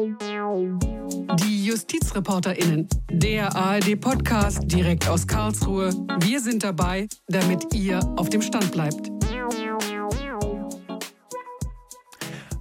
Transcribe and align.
Die 0.00 1.66
JustizreporterInnen, 1.66 2.88
der 3.10 3.54
ARD-Podcast 3.54 4.60
direkt 4.64 5.06
aus 5.06 5.26
Karlsruhe. 5.26 5.90
Wir 6.20 6.40
sind 6.40 6.64
dabei, 6.64 7.06
damit 7.28 7.74
ihr 7.74 8.00
auf 8.16 8.30
dem 8.30 8.40
Stand 8.40 8.72
bleibt. 8.72 9.10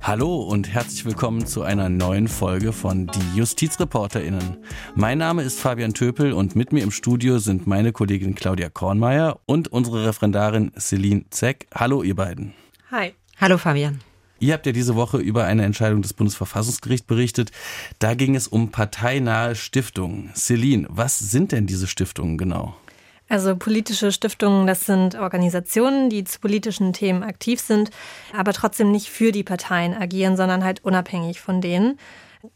Hallo 0.01 0.41
und 0.41 0.67
herzlich 0.67 1.05
willkommen 1.05 1.45
zu 1.45 1.61
einer 1.61 1.87
neuen 1.87 2.27
Folge 2.27 2.73
von 2.73 3.07
Die 3.07 3.37
JustizreporterInnen. 3.37 4.57
Mein 4.95 5.19
Name 5.19 5.43
ist 5.43 5.61
Fabian 5.61 5.93
Töpel 5.93 6.33
und 6.33 6.57
mit 6.57 6.73
mir 6.73 6.83
im 6.83 6.91
Studio 6.91 7.37
sind 7.37 7.65
meine 7.67 7.93
Kollegin 7.93 8.35
Claudia 8.35 8.67
Kornmeier 8.67 9.39
und 9.45 9.69
unsere 9.69 10.05
Referendarin 10.05 10.73
Celine 10.77 11.23
Zeck. 11.29 11.67
Hallo, 11.73 12.03
ihr 12.03 12.15
beiden. 12.15 12.53
Hi. 12.91 13.13
Hallo, 13.39 13.57
Fabian. 13.57 14.01
Ihr 14.39 14.53
habt 14.53 14.65
ja 14.65 14.71
diese 14.71 14.95
Woche 14.95 15.17
über 15.17 15.45
eine 15.45 15.63
Entscheidung 15.63 16.01
des 16.01 16.13
Bundesverfassungsgerichts 16.13 17.05
berichtet. 17.05 17.51
Da 17.99 18.13
ging 18.13 18.35
es 18.35 18.47
um 18.47 18.71
parteinahe 18.71 19.55
Stiftungen. 19.55 20.31
Celine, 20.35 20.87
was 20.89 21.19
sind 21.19 21.51
denn 21.51 21.67
diese 21.67 21.87
Stiftungen 21.87 22.37
genau? 22.37 22.75
Also 23.29 23.55
politische 23.55 24.11
Stiftungen, 24.11 24.65
das 24.65 24.87
sind 24.87 25.13
Organisationen, 25.13 26.09
die 26.09 26.23
zu 26.23 26.39
politischen 26.39 26.93
Themen 26.93 27.21
aktiv 27.21 27.59
sind, 27.59 27.91
aber 28.35 28.53
trotzdem 28.53 28.91
nicht 28.91 29.09
für 29.09 29.31
die 29.31 29.43
Parteien 29.43 29.93
agieren, 29.93 30.35
sondern 30.35 30.63
halt 30.63 30.83
unabhängig 30.83 31.39
von 31.39 31.61
denen. 31.61 31.99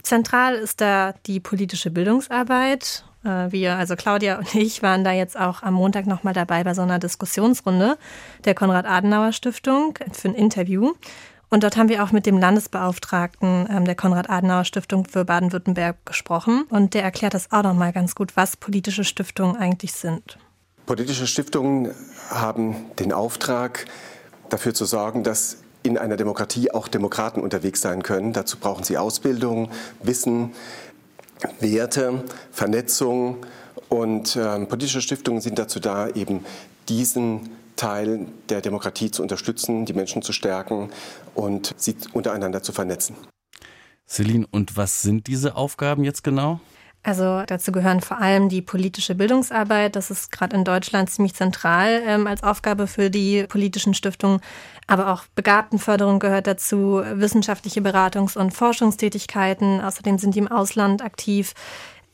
Zentral 0.02 0.56
ist 0.56 0.82
da 0.82 1.14
die 1.28 1.40
politische 1.40 1.92
Bildungsarbeit. 1.92 3.06
Äh, 3.24 3.52
wir, 3.52 3.76
also 3.76 3.96
Claudia 3.96 4.40
und 4.40 4.56
ich, 4.56 4.82
waren 4.82 5.04
da 5.04 5.12
jetzt 5.12 5.40
auch 5.40 5.62
am 5.62 5.76
Montag 5.76 6.08
nochmal 6.08 6.34
dabei 6.34 6.64
bei 6.64 6.74
so 6.74 6.82
einer 6.82 6.98
Diskussionsrunde 6.98 7.98
der 8.46 8.56
Konrad-Adenauer-Stiftung 8.56 10.00
für 10.12 10.30
ein 10.30 10.36
Interview. 10.36 10.94
Und 11.54 11.62
dort 11.62 11.78
haben 11.78 11.88
wir 11.88 12.04
auch 12.04 12.12
mit 12.12 12.26
dem 12.26 12.40
Landesbeauftragten 12.40 13.68
ähm, 13.70 13.86
der 13.86 13.94
Konrad-Adenauer-Stiftung 13.94 15.06
für 15.06 15.24
Baden-Württemberg 15.24 16.04
gesprochen. 16.04 16.64
Und 16.72 16.96
der 16.96 17.04
erklärt 17.04 17.36
das 17.36 17.52
auch 17.52 17.62
nochmal 17.62 17.94
ganz 17.94 18.16
gut, 18.16 18.36
was 18.36 18.58
politische 18.58 19.04
Stiftungen 19.04 19.56
eigentlich 19.56 19.94
sind. 19.94 20.40
Politische 20.88 21.28
Stiftungen 21.28 21.92
haben 22.32 22.88
den 22.98 23.14
Auftrag, 23.14 23.86
dafür 24.50 24.74
zu 24.74 24.86
sorgen, 24.86 25.24
dass 25.24 25.58
in 25.84 26.00
einer 26.00 26.18
Demokratie 26.18 26.72
auch 26.72 26.88
Demokraten 26.88 27.40
unterwegs 27.40 27.82
sein 27.82 28.02
können. 28.02 28.34
Dazu 28.34 28.58
brauchen 28.58 28.84
sie 28.84 28.98
Ausbildung, 28.98 29.70
Wissen, 30.02 30.54
Werte, 31.60 32.24
Vernetzung. 32.52 33.46
Und 33.90 34.36
äh, 34.36 34.66
politische 34.66 35.02
Stiftungen 35.02 35.40
sind 35.40 35.60
dazu 35.60 35.80
da, 35.80 36.08
eben 36.08 36.44
diesen 36.90 37.52
Teil 37.84 38.28
der 38.48 38.62
Demokratie 38.62 39.12
zu 39.12 39.22
unterstützen, 39.22 39.86
die 39.86 39.92
Menschen 39.92 40.22
zu 40.22 40.32
stärken 40.32 40.90
und 41.36 41.74
sie 41.76 41.98
untereinander 42.14 42.64
zu 42.64 42.72
vernetzen. 42.72 43.18
Celine, 44.08 44.48
und 44.52 44.78
was 44.78 45.02
sind 45.02 45.28
diese 45.28 45.58
Aufgaben 45.58 46.06
jetzt 46.06 46.24
genau? 46.24 46.62
Also 47.06 47.44
dazu 47.46 47.74
gehören 47.74 48.00
vor 48.00 48.22
allem 48.22 48.48
die 48.48 48.62
politische 48.62 49.16
Bildungsarbeit. 49.16 49.98
Das 49.98 50.10
ist 50.12 50.32
gerade 50.32 50.56
in 50.56 50.64
Deutschland 50.64 51.10
ziemlich 51.10 51.34
zentral 51.34 52.02
ähm, 52.06 52.26
als 52.26 52.42
Aufgabe 52.44 52.88
für 52.88 53.10
die 53.10 53.44
politischen 53.50 53.94
Stiftungen. 53.94 54.40
Aber 54.88 55.12
auch 55.12 55.24
Begabtenförderung 55.36 56.20
gehört 56.20 56.48
dazu, 56.48 57.02
wissenschaftliche 57.04 57.82
Beratungs- 57.82 58.38
und 58.38 58.54
Forschungstätigkeiten. 58.54 59.82
Außerdem 59.82 60.18
sind 60.18 60.36
die 60.36 60.40
im 60.40 60.48
Ausland 60.48 61.02
aktiv. 61.02 61.54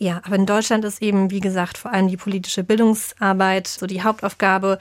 Ja, 0.01 0.21
aber 0.23 0.37
in 0.37 0.45
Deutschland 0.45 0.85
ist 0.85 1.01
eben, 1.01 1.29
wie 1.29 1.41
gesagt, 1.41 1.77
vor 1.77 1.91
allem 1.91 2.07
die 2.07 2.15
politische 2.15 2.63
Bildungsarbeit 2.63 3.67
so 3.67 3.85
die 3.85 4.01
Hauptaufgabe. 4.01 4.79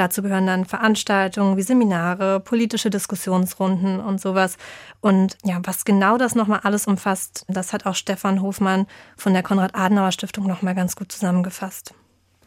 Dazu 0.00 0.22
gehören 0.22 0.46
dann 0.46 0.64
Veranstaltungen 0.64 1.58
wie 1.58 1.62
Seminare, 1.62 2.40
politische 2.40 2.88
Diskussionsrunden 2.88 4.00
und 4.00 4.18
sowas. 4.18 4.56
Und 5.02 5.36
ja, 5.44 5.60
was 5.64 5.84
genau 5.84 6.16
das 6.16 6.34
nochmal 6.34 6.60
alles 6.62 6.86
umfasst, 6.86 7.44
das 7.48 7.74
hat 7.74 7.84
auch 7.84 7.94
Stefan 7.94 8.40
Hofmann 8.40 8.86
von 9.18 9.34
der 9.34 9.42
Konrad-Adenauer-Stiftung 9.42 10.46
nochmal 10.46 10.74
ganz 10.74 10.96
gut 10.96 11.12
zusammengefasst. 11.12 11.92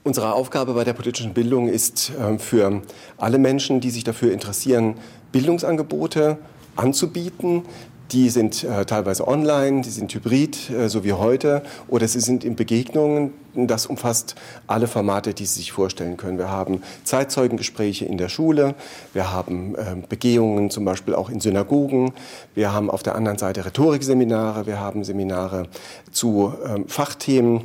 Unsere 0.04 0.34
Aufgabe 0.34 0.74
bei 0.74 0.84
der 0.84 0.94
politischen 0.94 1.36
Bildung 1.36 1.68
ist 1.70 2.12
ähm, 2.20 2.40
für 2.40 2.82
alle 3.18 3.38
Menschen, 3.38 3.82
die 3.82 3.92
sich 3.92 4.04
dafür 4.04 4.34
interessieren, 4.34 4.96
Bildungsangebote 5.32 6.40
anzubieten, 6.76 7.66
die 8.12 8.32
sind 8.32 8.64
äh, 8.64 8.86
teilweise 8.86 9.28
online, 9.28 9.82
die 9.82 9.92
sind 9.92 10.12
hybrid, 10.14 10.72
äh, 10.72 10.90
so 10.90 11.04
wie 11.04 11.14
heute, 11.14 11.62
oder 11.88 12.08
sie 12.08 12.20
sind 12.20 12.44
in 12.44 12.56
Begegnungen. 12.56 13.32
Das 13.56 13.86
umfasst 13.86 14.36
alle 14.68 14.88
Formate, 14.88 15.34
die 15.34 15.46
Sie 15.46 15.60
sich 15.60 15.72
vorstellen 15.72 16.18
können. 16.18 16.38
Wir 16.38 16.50
haben 16.50 16.82
Zeitzeugengespräche 17.04 18.06
in 18.06 18.18
der 18.18 18.30
Schule, 18.30 18.76
wir 19.14 19.32
haben 19.32 19.76
äh, 19.76 19.96
Begehungen 20.10 20.70
zum 20.70 20.86
Beispiel 20.86 21.14
auch 21.14 21.30
in 21.30 21.40
Synagogen, 21.40 22.14
wir 22.56 22.74
haben 22.74 22.90
auf 22.90 23.04
der 23.04 23.16
anderen 23.16 23.38
Seite 23.38 23.66
Rhetorikseminare, 23.66 24.66
wir 24.66 24.80
haben 24.80 25.04
Seminare 25.04 25.68
zu 26.12 26.54
ähm, 26.66 26.88
Fachthemen, 26.88 27.62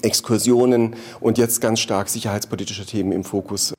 Exkursionen 0.00 0.96
und 1.20 1.36
jetzt 1.36 1.60
ganz 1.60 1.80
stark 1.80 2.08
sicherheitspolitische 2.08 2.86
Themen 2.86 3.12
im 3.12 3.24
Fokus. 3.24 3.74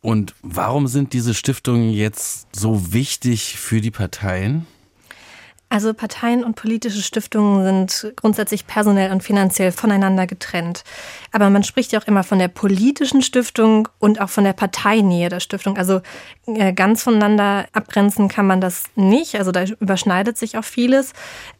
Und 0.00 0.34
warum 0.42 0.86
sind 0.86 1.14
diese 1.14 1.34
Stiftungen 1.34 1.90
jetzt 1.90 2.46
so 2.54 2.92
wichtig 2.92 3.58
für 3.58 3.80
die 3.80 3.90
Parteien? 3.90 4.66
Also 5.74 5.92
Parteien 5.92 6.44
und 6.44 6.54
politische 6.54 7.02
Stiftungen 7.02 7.64
sind 7.64 8.14
grundsätzlich 8.14 8.68
personell 8.68 9.10
und 9.10 9.24
finanziell 9.24 9.72
voneinander 9.72 10.24
getrennt. 10.24 10.84
Aber 11.32 11.50
man 11.50 11.64
spricht 11.64 11.90
ja 11.90 11.98
auch 11.98 12.06
immer 12.06 12.22
von 12.22 12.38
der 12.38 12.46
politischen 12.46 13.22
Stiftung 13.22 13.88
und 13.98 14.20
auch 14.20 14.28
von 14.28 14.44
der 14.44 14.52
Parteinähe 14.52 15.28
der 15.30 15.40
Stiftung. 15.40 15.76
Also 15.76 16.00
äh, 16.46 16.72
ganz 16.72 17.02
voneinander 17.02 17.66
abgrenzen 17.72 18.28
kann 18.28 18.46
man 18.46 18.60
das 18.60 18.84
nicht. 18.94 19.34
Also 19.34 19.50
da 19.50 19.64
überschneidet 19.64 20.38
sich 20.38 20.56
auch 20.56 20.62
vieles. 20.62 21.12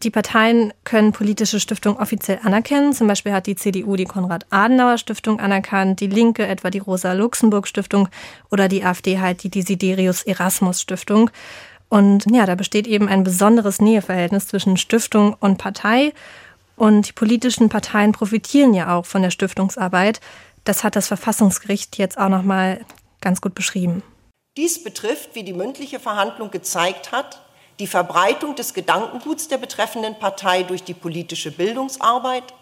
Die 0.05 0.11
Parteien 0.11 0.73
können 0.85 1.11
politische 1.11 1.59
Stiftungen 1.59 1.99
offiziell 1.99 2.39
anerkennen. 2.45 2.93
Zum 2.93 3.09
Beispiel 3.09 3.33
hat 3.33 3.49
die 3.49 3.57
CDU 3.57 3.97
die 3.97 4.05
Konrad-Adenauer-Stiftung 4.05 5.41
anerkannt, 5.41 5.99
die 5.99 6.07
Linke 6.07 6.47
etwa 6.47 6.71
die 6.71 6.79
Rosa-Luxemburg-Stiftung 6.79 8.09
oder 8.49 8.69
die 8.69 8.85
AfD 8.85 9.19
halt 9.19 9.43
die 9.43 9.51
Desiderius-Erasmus-Stiftung. 9.51 11.31
Und 11.95 12.25
ja, 12.29 12.45
da 12.45 12.57
besteht 12.57 12.89
eben 12.89 13.07
ein 13.07 13.23
besonderes 13.23 13.81
Näheverhältnis 13.81 14.49
zwischen 14.49 14.77
Stiftung 14.77 15.37
und 15.39 15.59
Partei. 15.59 16.13
Und 16.75 17.07
die 17.07 17.13
politischen 17.13 17.69
Parteien 17.69 18.11
profitieren 18.11 18.75
ja 18.75 18.97
auch 18.97 19.07
von 19.07 19.23
der 19.23 19.31
Stiftungsarbeit. 19.31 20.19
Das 20.65 20.83
hat 20.83 20.97
das 20.97 21.07
Verfassungsgericht 21.07 21.97
jetzt 21.97 22.19
auch 22.19 22.31
noch 22.31 22.43
mal 22.43 22.81
ganz 23.21 23.41
gut 23.41 23.55
beschrieben. 23.55 24.03
Dies 24.57 24.83
betrifft, 24.83 25.37
wie 25.37 25.45
die 25.45 25.53
mündliche 25.53 26.01
Verhandlung 26.01 26.51
gezeigt 26.51 27.13
hat, 27.13 27.41
die 27.79 27.87
Verbreitung 27.87 28.57
des 28.57 28.75
Gedankenguts 28.75 29.47
der 29.47 29.59
betreffenden 29.59 30.19
Partei 30.19 30.65
durch 30.65 30.83
die 30.83 30.95
politische 30.95 31.53
Bildungsarbeit, 31.53 32.55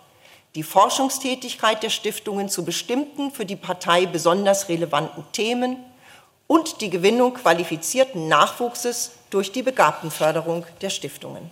die 0.57 0.63
Forschungstätigkeit 0.63 1.83
der 1.83 1.89
Stiftungen 1.89 2.51
zu 2.51 2.67
bestimmten 2.67 3.31
für 3.31 3.47
die 3.47 3.57
Partei 3.57 4.05
besonders 4.05 4.69
relevanten 4.69 5.25
Themen 5.33 5.79
und 6.53 6.83
die 6.83 6.91
Gewinnung 6.91 7.33
qualifizierten 7.33 8.29
Nachwuchses 8.29 9.13
durch 9.31 9.53
die 9.53 9.63
Begabtenförderung 9.63 10.67
der 10.83 10.91
Stiftungen. 10.91 11.51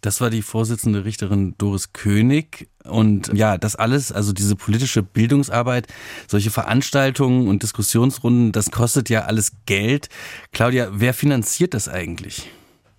Das 0.00 0.22
war 0.22 0.30
die 0.30 0.40
Vorsitzende 0.40 1.04
Richterin 1.04 1.54
Doris 1.58 1.92
König. 1.92 2.70
Und 2.84 3.30
ja, 3.34 3.58
das 3.58 3.76
alles, 3.76 4.10
also 4.10 4.32
diese 4.32 4.56
politische 4.56 5.02
Bildungsarbeit, 5.02 5.88
solche 6.26 6.50
Veranstaltungen 6.50 7.48
und 7.48 7.62
Diskussionsrunden, 7.62 8.52
das 8.52 8.70
kostet 8.70 9.10
ja 9.10 9.26
alles 9.26 9.52
Geld. 9.66 10.08
Claudia, 10.52 10.88
wer 10.90 11.12
finanziert 11.12 11.74
das 11.74 11.86
eigentlich? 11.86 12.48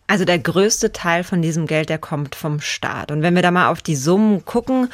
Also 0.06 0.25
der 0.25 0.38
größte 0.38 0.92
Teil 0.92 1.24
von 1.24 1.42
diesem 1.42 1.66
Geld, 1.66 1.90
der 1.90 1.98
kommt 1.98 2.36
vom 2.36 2.62
Staat. 2.62 3.12
Und 3.12 3.24
wenn 3.24 3.34
wir 3.34 3.42
da 3.42 3.50
mal 3.50 3.70
auf 3.72 3.81
die 3.81 3.96
Summen 3.96 4.46
gucken, 4.46 4.90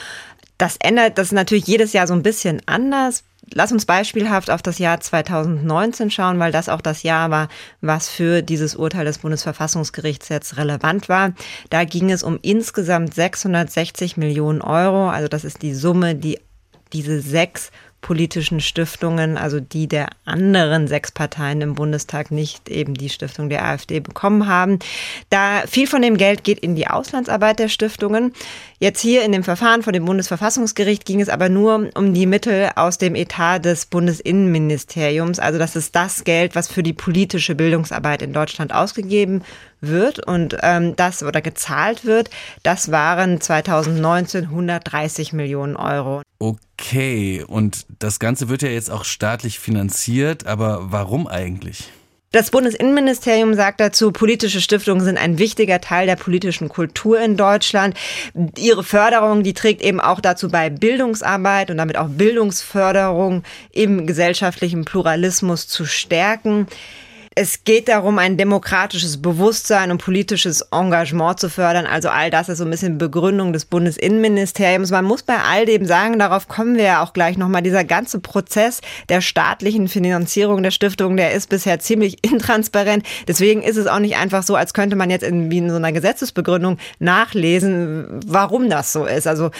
das 0.57 0.77
ändert 0.77 1.17
das 1.17 1.33
natürlich 1.33 1.67
jedes 1.67 1.91
Jahr 1.91 2.07
so 2.07 2.13
ein 2.13 2.23
bisschen 2.23 2.61
anders. 2.67 3.25
Lass 3.53 3.71
uns 3.71 3.85
beispielhaft 3.85 4.49
auf 4.49 4.61
das 4.61 4.79
Jahr 4.79 4.99
2019 4.99 6.11
schauen, 6.11 6.39
weil 6.39 6.51
das 6.51 6.69
auch 6.69 6.81
das 6.81 7.03
Jahr 7.03 7.31
war, 7.31 7.47
was 7.81 8.09
für 8.09 8.41
dieses 8.41 8.75
Urteil 8.75 9.05
des 9.05 9.19
Bundesverfassungsgerichts 9.19 10.29
jetzt 10.29 10.57
relevant 10.57 11.09
war. 11.09 11.33
Da 11.69 11.83
ging 11.83 12.11
es 12.11 12.23
um 12.23 12.39
insgesamt 12.41 13.13
660 13.13 14.17
Millionen 14.17 14.61
Euro. 14.61 15.09
Also 15.09 15.27
das 15.27 15.43
ist 15.43 15.61
die 15.61 15.73
Summe, 15.73 16.15
die 16.15 16.39
diese 16.93 17.21
sechs 17.21 17.71
politischen 18.01 18.61
Stiftungen, 18.61 19.37
also 19.37 19.59
die 19.59 19.87
der 19.87 20.07
anderen 20.25 20.87
sechs 20.87 21.11
Parteien 21.11 21.61
im 21.61 21.75
Bundestag, 21.75 22.31
nicht 22.31 22.69
eben 22.69 22.93
die 22.93 23.09
Stiftung 23.09 23.49
der 23.49 23.65
AfD 23.65 23.99
bekommen 23.99 24.47
haben. 24.47 24.79
Da 25.29 25.63
viel 25.67 25.87
von 25.87 26.01
dem 26.01 26.17
Geld 26.17 26.43
geht 26.43 26.59
in 26.59 26.75
die 26.75 26.87
Auslandsarbeit 26.87 27.59
der 27.59 27.69
Stiftungen. 27.69 28.33
Jetzt 28.79 29.01
hier 29.01 29.23
in 29.23 29.31
dem 29.31 29.43
Verfahren 29.43 29.83
vor 29.83 29.93
dem 29.93 30.05
Bundesverfassungsgericht 30.05 31.05
ging 31.05 31.19
es 31.19 31.29
aber 31.29 31.49
nur 31.49 31.89
um 31.95 32.13
die 32.13 32.25
Mittel 32.25 32.69
aus 32.75 32.97
dem 32.97 33.15
Etat 33.15 33.59
des 33.59 33.85
Bundesinnenministeriums. 33.85 35.39
Also 35.39 35.59
das 35.59 35.75
ist 35.75 35.95
das 35.95 36.23
Geld, 36.23 36.55
was 36.55 36.69
für 36.69 36.83
die 36.83 36.93
politische 36.93 37.55
Bildungsarbeit 37.55 38.21
in 38.21 38.33
Deutschland 38.33 38.73
ausgegeben 38.73 39.43
wird 39.81 40.25
und 40.25 40.57
ähm, 40.61 40.95
das 40.95 41.23
oder 41.23 41.41
gezahlt 41.41 42.05
wird. 42.05 42.29
Das 42.63 42.91
waren 42.91 43.41
2019 43.41 44.45
130 44.45 45.33
Millionen 45.33 45.75
Euro. 45.75 46.21
Okay, 46.39 47.43
und 47.47 47.85
das 47.99 48.19
Ganze 48.19 48.49
wird 48.49 48.61
ja 48.61 48.69
jetzt 48.69 48.89
auch 48.91 49.03
staatlich 49.03 49.59
finanziert, 49.59 50.47
aber 50.47 50.91
warum 50.91 51.27
eigentlich? 51.27 51.89
Das 52.31 52.51
Bundesinnenministerium 52.51 53.55
sagt 53.55 53.79
dazu, 53.79 54.11
politische 54.11 54.61
Stiftungen 54.61 55.03
sind 55.03 55.17
ein 55.17 55.39
wichtiger 55.39 55.81
Teil 55.81 56.05
der 56.05 56.15
politischen 56.15 56.69
Kultur 56.69 57.19
in 57.19 57.37
Deutschland. 57.37 57.97
Ihre 58.55 58.83
Förderung, 58.83 59.41
die 59.41 59.55
trägt 59.55 59.81
eben 59.81 59.99
auch 59.99 60.21
dazu 60.21 60.47
bei, 60.47 60.69
Bildungsarbeit 60.69 61.71
und 61.71 61.77
damit 61.77 61.97
auch 61.97 62.07
Bildungsförderung 62.07 63.41
im 63.71 64.05
gesellschaftlichen 64.05 64.85
Pluralismus 64.85 65.67
zu 65.67 65.85
stärken. 65.85 66.67
Es 67.41 67.63
geht 67.63 67.87
darum, 67.87 68.19
ein 68.19 68.35
demokratisches 68.35 69.21
Bewusstsein 69.21 69.91
und 69.91 70.03
politisches 70.03 70.59
Engagement 70.73 71.39
zu 71.39 71.49
fördern. 71.49 71.85
Also 71.85 72.09
all 72.09 72.29
das 72.29 72.49
ist 72.49 72.57
so 72.57 72.65
ein 72.65 72.69
bisschen 72.69 72.97
Begründung 72.97 73.53
des 73.53 73.63
Bundesinnenministeriums. 73.63 74.91
Man 74.91 75.05
muss 75.05 75.23
bei 75.23 75.37
all 75.37 75.65
dem 75.65 75.85
sagen, 75.85 76.19
darauf 76.19 76.49
kommen 76.49 76.75
wir 76.75 76.83
ja 76.83 77.01
auch 77.01 77.13
gleich 77.13 77.37
nochmal, 77.37 77.61
dieser 77.61 77.85
ganze 77.85 78.19
Prozess 78.19 78.81
der 79.07 79.21
staatlichen 79.21 79.87
Finanzierung 79.87 80.63
der 80.63 80.71
Stiftung, 80.71 81.15
der 81.15 81.31
ist 81.31 81.47
bisher 81.47 81.79
ziemlich 81.79 82.17
intransparent. 82.29 83.05
Deswegen 83.25 83.63
ist 83.63 83.77
es 83.77 83.87
auch 83.87 83.99
nicht 83.99 84.17
einfach 84.17 84.43
so, 84.43 84.57
als 84.57 84.73
könnte 84.73 84.97
man 84.97 85.09
jetzt 85.09 85.23
in, 85.23 85.49
wie 85.49 85.59
in 85.59 85.69
so 85.69 85.77
einer 85.77 85.93
Gesetzesbegründung 85.93 86.77
nachlesen, 86.99 88.19
warum 88.27 88.69
das 88.69 88.91
so 88.91 89.05
ist. 89.05 89.27
Also 89.27 89.51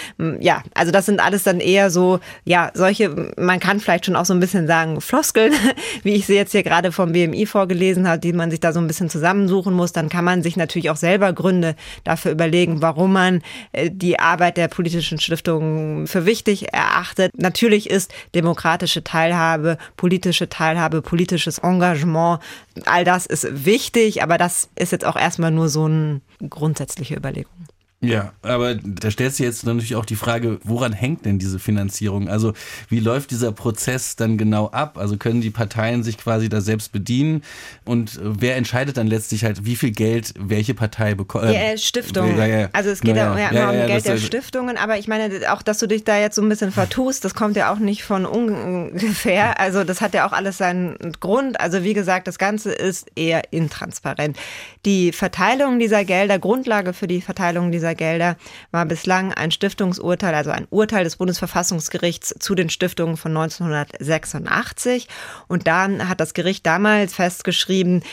ja, 0.41 0.63
also 0.73 0.91
das 0.91 1.05
sind 1.05 1.21
alles 1.21 1.43
dann 1.43 1.61
eher 1.61 1.91
so, 1.91 2.19
ja, 2.43 2.71
solche, 2.73 3.31
man 3.37 3.61
kann 3.61 3.79
vielleicht 3.79 4.05
schon 4.05 4.17
auch 4.17 4.25
so 4.25 4.33
ein 4.33 4.41
bisschen 4.41 4.67
sagen, 4.67 4.99
Floskeln, 4.99 5.53
wie 6.03 6.15
ich 6.15 6.25
sie 6.25 6.35
jetzt 6.35 6.51
hier 6.51 6.63
gerade 6.63 6.91
vom 6.91 7.13
BMI 7.13 7.45
vor 7.45 7.68
vorgelesen 7.69 8.09
hat, 8.09 8.23
die 8.23 8.33
man 8.33 8.49
sich 8.49 8.59
da 8.59 8.73
so 8.73 8.79
ein 8.79 8.87
bisschen 8.87 9.09
zusammensuchen 9.09 9.75
muss, 9.75 9.91
dann 9.91 10.09
kann 10.09 10.25
man 10.25 10.41
sich 10.41 10.57
natürlich 10.57 10.89
auch 10.89 10.95
selber 10.95 11.33
Gründe 11.33 11.75
dafür 12.03 12.31
überlegen, 12.31 12.81
warum 12.81 13.13
man 13.13 13.41
äh, 13.73 13.91
die 13.91 14.19
Arbeit 14.19 14.57
der 14.57 14.67
politischen 14.67 15.19
Stiftungen 15.19 16.07
für 16.07 16.25
wichtig 16.25 16.73
erachtet. 16.73 17.31
Natürlich 17.37 17.89
ist 17.89 18.11
demokratische 18.33 19.03
Teilhabe, 19.03 19.77
politische 19.97 20.49
Teilhabe, 20.49 21.03
politisches 21.03 21.59
Engagement, 21.59 22.39
all 22.85 23.03
das 23.03 23.27
ist 23.27 23.65
wichtig, 23.65 24.23
aber 24.23 24.39
das 24.39 24.69
ist 24.75 24.91
jetzt 24.91 25.05
auch 25.05 25.15
erstmal 25.15 25.51
nur 25.51 25.69
so 25.69 25.85
eine 25.85 26.21
grundsätzliche 26.49 27.15
Überlegung. 27.15 27.68
Ja, 28.01 28.31
aber 28.43 28.75
da 28.75 29.11
stellt 29.11 29.35
sich 29.35 29.45
jetzt 29.45 29.65
natürlich 29.65 29.97
auch 29.97 30.05
die 30.05 30.15
Frage, 30.15 30.59
woran 30.63 30.93
hängt 30.93 31.25
denn 31.25 31.37
diese 31.37 31.59
Finanzierung? 31.59 32.29
Also 32.29 32.53
wie 32.87 33.01
läuft 33.01 33.31
dieser 33.31 33.51
Prozess 33.51 34.15
dann 34.15 34.37
genau 34.37 34.69
ab? 34.69 34.97
Also 34.97 35.17
können 35.17 35.41
die 35.41 35.49
Parteien 35.49 36.01
sich 36.01 36.17
quasi 36.17 36.47
da 36.47 36.61
selbst 36.61 36.93
bedienen? 36.93 37.43
Und 37.83 38.17
wer 38.23 38.55
entscheidet 38.55 38.95
dann 38.95 39.07
letztlich 39.07 39.43
halt, 39.43 39.65
wie 39.65 39.75
viel 39.75 39.91
Geld 39.91 40.33
welche 40.39 40.73
Partei 40.73 41.13
bekommt? 41.13 41.43
Äh, 41.45 41.71
ja, 41.71 41.77
Stiftungen. 41.77 42.37
Ja, 42.37 42.45
ja. 42.45 42.69
Also 42.71 42.89
es 42.89 43.01
geht 43.01 43.17
ja, 43.17 43.37
ja, 43.37 43.49
immer 43.49 43.81
um 43.81 43.87
Geld 43.87 44.05
der 44.05 44.17
Stiftungen, 44.17 44.77
aber 44.77 44.97
ich 44.97 45.09
meine 45.09 45.51
auch, 45.51 45.61
dass 45.61 45.79
du 45.79 45.87
dich 45.87 46.05
da 46.05 46.17
jetzt 46.17 46.35
so 46.35 46.41
ein 46.41 46.47
bisschen 46.47 46.71
vertust, 46.71 47.25
das 47.25 47.35
kommt 47.35 47.57
ja 47.57 47.73
auch 47.73 47.79
nicht 47.79 48.03
von 48.03 48.25
ungefähr. 48.25 49.59
Also 49.59 49.83
das 49.83 49.99
hat 49.99 50.13
ja 50.13 50.25
auch 50.25 50.31
alles 50.31 50.57
seinen 50.57 50.97
Grund. 51.19 51.59
Also 51.59 51.83
wie 51.83 51.93
gesagt, 51.93 52.29
das 52.29 52.37
Ganze 52.37 52.71
ist 52.71 53.07
eher 53.15 53.51
intransparent. 53.51 54.37
Die 54.85 55.11
Verteilung 55.11 55.79
dieser 55.79 56.05
Gelder, 56.05 56.39
Grundlage 56.39 56.93
für 56.93 57.07
die 57.07 57.19
Verteilung 57.19 57.73
dieser 57.73 57.88
Gelder 57.95 58.37
war 58.71 58.85
bislang 58.85 59.33
ein 59.33 59.51
Stiftungsurteil, 59.51 60.33
also 60.33 60.51
ein 60.51 60.67
Urteil 60.69 61.03
des 61.03 61.17
Bundesverfassungsgerichts 61.17 62.35
zu 62.39 62.55
den 62.55 62.69
Stiftungen 62.69 63.17
von 63.17 63.35
1986. 63.35 65.07
Und 65.47 65.67
dann 65.67 66.09
hat 66.09 66.19
das 66.19 66.33
Gericht 66.33 66.65
damals 66.65 67.13
festgeschrieben, 67.13 68.03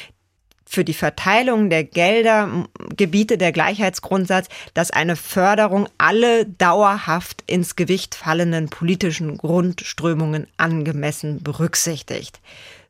für 0.68 0.84
die 0.84 0.94
Verteilung 0.94 1.70
der 1.70 1.84
Gelder 1.84 2.66
gebiete 2.96 3.38
der 3.38 3.52
Gleichheitsgrundsatz, 3.52 4.48
dass 4.74 4.90
eine 4.90 5.14
Förderung 5.14 5.88
alle 5.96 6.44
dauerhaft 6.44 7.44
ins 7.46 7.76
Gewicht 7.76 8.16
fallenden 8.16 8.68
politischen 8.68 9.38
Grundströmungen 9.38 10.48
angemessen 10.56 11.40
berücksichtigt. 11.42 12.40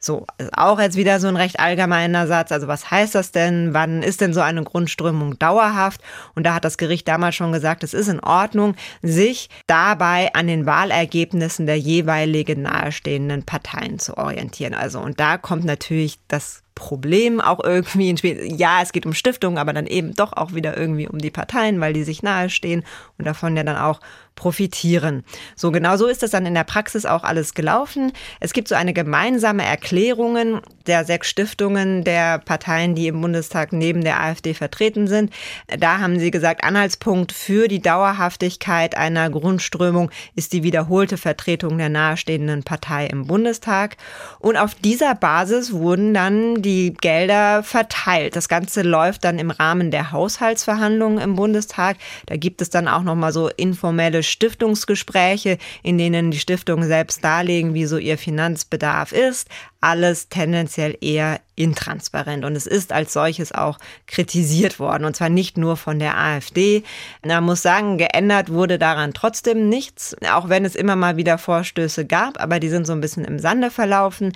So, 0.07 0.25
auch 0.53 0.79
jetzt 0.79 0.97
wieder 0.97 1.19
so 1.19 1.27
ein 1.27 1.37
recht 1.37 1.59
allgemeiner 1.59 2.29
Satz. 2.29 2.53
Also 2.53 2.69
was 2.69 2.93
heißt 2.93 3.17
das 3.17 3.33
denn? 3.33 3.75
Wann 3.75 4.05
ist 4.05 4.21
denn 4.21 4.33
so 4.33 4.41
eine 4.41 4.63
Grundströmung 4.63 5.37
dauerhaft? 5.41 6.01
Und 6.37 6.47
da 6.47 6.55
hat 6.55 6.65
das 6.65 6.79
Gericht 6.79 7.09
damals 7.09 7.35
schon 7.35 7.51
gesagt, 7.51 7.83
es 7.83 7.93
ist 7.93 8.07
in 8.07 8.21
Ordnung, 8.21 8.77
sich 9.03 9.51
dabei 9.67 10.33
an 10.33 10.47
den 10.47 10.65
Wahlergebnissen 10.65 11.67
der 11.67 11.79
jeweiligen 11.79 12.63
nahestehenden 12.63 13.43
Parteien 13.43 13.99
zu 13.99 14.17
orientieren. 14.17 14.75
Also, 14.75 15.01
und 15.01 15.19
da 15.19 15.39
kommt 15.39 15.65
natürlich 15.65 16.21
das 16.29 16.63
Problem 16.77 17.41
auch 17.41 17.65
irgendwie 17.65 18.11
ins 18.11 18.21
Spiel. 18.21 18.55
Ja, 18.57 18.81
es 18.83 18.93
geht 18.93 19.07
um 19.07 19.15
Stiftungen, 19.15 19.59
aber 19.59 19.73
dann 19.73 19.87
eben 19.87 20.15
doch 20.15 20.35
auch 20.35 20.55
wieder 20.55 20.77
irgendwie 20.77 21.09
um 21.09 21.19
die 21.19 21.31
Parteien, 21.33 21.81
weil 21.81 21.93
die 21.93 22.05
sich 22.05 22.23
nahestehen 22.23 22.85
und 23.19 23.27
davon 23.27 23.57
ja 23.57 23.65
dann 23.65 23.79
auch 23.79 23.99
profitieren. 24.37 25.25
So 25.57 25.73
genau 25.73 25.97
so 25.97 26.07
ist 26.07 26.23
das 26.23 26.31
dann 26.31 26.47
in 26.47 26.55
der 26.55 26.65
Praxis 26.65 27.07
auch 27.07 27.25
alles 27.25 27.55
gelaufen. 27.55 28.13
Es 28.39 28.53
gibt 28.53 28.69
so 28.69 28.75
eine 28.75 28.93
gemeinsame 28.93 29.65
Erklärung 29.65 30.61
der 30.87 31.05
sechs 31.05 31.29
Stiftungen 31.29 32.05
der 32.05 32.39
Parteien, 32.39 32.95
die 32.95 33.09
im 33.09 33.21
Bundestag 33.21 33.73
neben 33.73 34.05
der 34.05 34.21
AfD 34.21 34.53
vertreten 34.53 35.09
sind. 35.09 35.33
Da 35.79 35.99
haben 35.99 36.21
sie 36.21 36.31
gesagt, 36.31 36.63
Anhaltspunkt 36.63 37.33
für 37.33 37.67
die 37.67 37.81
Dauerhaftigkeit 37.81 38.97
einer 38.97 39.31
Grundströmung 39.31 40.11
ist 40.35 40.53
die 40.53 40.63
wiederholte 40.63 41.17
Vertretung 41.17 41.79
der 41.79 41.89
nahestehenden 41.89 42.63
Partei 42.63 43.07
im 43.07 43.27
Bundestag. 43.27 43.97
Und 44.39 44.59
auf 44.59 44.75
dieser 44.75 45.15
Basis 45.15 45.73
wurden 45.73 46.13
dann 46.13 46.61
die 46.67 46.95
Gelder 47.01 47.63
verteilt. 47.63 48.35
Das 48.35 48.49
Ganze 48.49 48.83
läuft 48.83 49.23
dann 49.23 49.39
im 49.39 49.53
Rahmen 49.53 49.93
der 49.93 50.11
Haushaltsverhandlungen 50.11 51.19
im 51.19 51.37
Bundestag. 51.37 51.97
Da 52.27 52.37
gibt 52.37 52.61
es 52.61 52.71
dann 52.71 52.89
auch 52.89 53.05
noch 53.05 53.15
mal 53.15 53.33
so 53.33 53.49
informelle 53.49 54.25
Stiftungsgespräche, 54.25 55.59
in 55.85 55.97
denen 55.97 56.33
die 56.33 56.41
Stiftungen 56.41 56.89
selbst 56.89 57.23
darlegen, 57.23 57.73
wie 57.75 57.87
so 57.87 57.99
ihr 57.99 58.19
Finanzbedarf 58.19 59.13
ist. 59.13 59.49
Alles 59.87 60.29
tendenziell 60.29 60.99
eher 61.01 61.39
intransparent. 61.55 62.45
Und 62.45 62.57
es 62.57 62.67
ist 62.67 62.93
als 62.93 63.13
solches 63.13 63.53
auch 63.53 63.79
kritisiert 64.09 64.81
worden. 64.81 65.05
Und 65.05 65.15
zwar 65.15 65.29
nicht 65.29 65.57
nur 65.57 65.77
von 65.77 66.01
der 66.01 66.19
AfD. 66.19 66.83
Man 67.25 67.45
muss 67.45 67.63
sagen, 67.63 67.97
geändert 67.97 68.51
wurde 68.51 68.81
daran 68.81 69.15
trotzdem 69.15 69.69
nichts, 69.69 70.17
auch 70.29 70.49
wenn 70.49 70.65
es 70.65 70.75
immer 70.75 70.97
mal 70.97 71.17
wieder 71.17 71.39
Vorstöße 71.39 72.05
gab. 72.05 72.41
Aber 72.43 72.59
die 72.59 72.69
sind 72.69 72.85
so 72.85 72.95
ein 72.95 73.01
bisschen 73.01 73.25
im 73.25 73.39
Sande 73.39 73.71
verlaufen. 73.71 74.33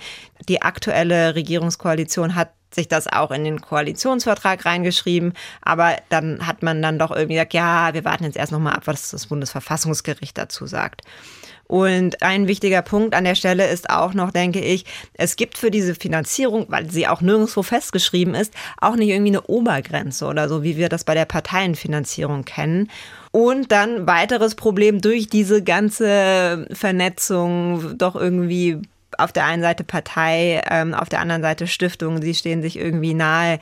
Die 0.47 0.61
aktuelle 0.61 1.35
Regierungskoalition 1.35 2.35
hat 2.35 2.51
sich 2.73 2.87
das 2.87 3.07
auch 3.07 3.31
in 3.31 3.43
den 3.43 3.59
Koalitionsvertrag 3.59 4.65
reingeschrieben, 4.65 5.33
aber 5.61 5.97
dann 6.07 6.47
hat 6.47 6.63
man 6.63 6.81
dann 6.81 6.97
doch 6.97 7.11
irgendwie 7.11 7.33
gesagt, 7.33 7.53
ja, 7.53 7.93
wir 7.93 8.05
warten 8.05 8.23
jetzt 8.23 8.37
erst 8.37 8.53
nochmal 8.53 8.73
ab, 8.73 8.83
was 8.85 9.11
das 9.11 9.27
Bundesverfassungsgericht 9.27 10.37
dazu 10.37 10.65
sagt. 10.67 11.01
Und 11.71 12.21
ein 12.21 12.49
wichtiger 12.49 12.81
Punkt 12.81 13.15
an 13.15 13.23
der 13.23 13.35
Stelle 13.35 13.65
ist 13.65 13.89
auch 13.89 14.13
noch, 14.13 14.31
denke 14.31 14.59
ich, 14.59 14.83
es 15.13 15.37
gibt 15.37 15.57
für 15.57 15.71
diese 15.71 15.95
Finanzierung, 15.95 16.65
weil 16.67 16.91
sie 16.91 17.07
auch 17.07 17.21
nirgendwo 17.21 17.63
festgeschrieben 17.63 18.35
ist, 18.35 18.53
auch 18.81 18.97
nicht 18.97 19.07
irgendwie 19.07 19.31
eine 19.31 19.43
Obergrenze 19.43 20.25
oder 20.25 20.49
so, 20.49 20.63
wie 20.63 20.75
wir 20.75 20.89
das 20.89 21.05
bei 21.05 21.13
der 21.13 21.23
Parteienfinanzierung 21.23 22.43
kennen. 22.43 22.91
Und 23.31 23.71
dann 23.71 24.05
weiteres 24.05 24.55
Problem 24.55 24.99
durch 24.99 25.29
diese 25.29 25.63
ganze 25.63 26.67
Vernetzung 26.73 27.97
doch 27.97 28.17
irgendwie 28.17 28.81
auf 29.17 29.31
der 29.31 29.45
einen 29.45 29.61
Seite 29.61 29.85
Partei, 29.85 30.61
ähm, 30.69 30.93
auf 30.93 31.07
der 31.07 31.21
anderen 31.21 31.41
Seite 31.41 31.67
Stiftung, 31.67 32.21
sie 32.21 32.35
stehen 32.35 32.61
sich 32.61 32.77
irgendwie 32.77 33.13
nahe, 33.13 33.59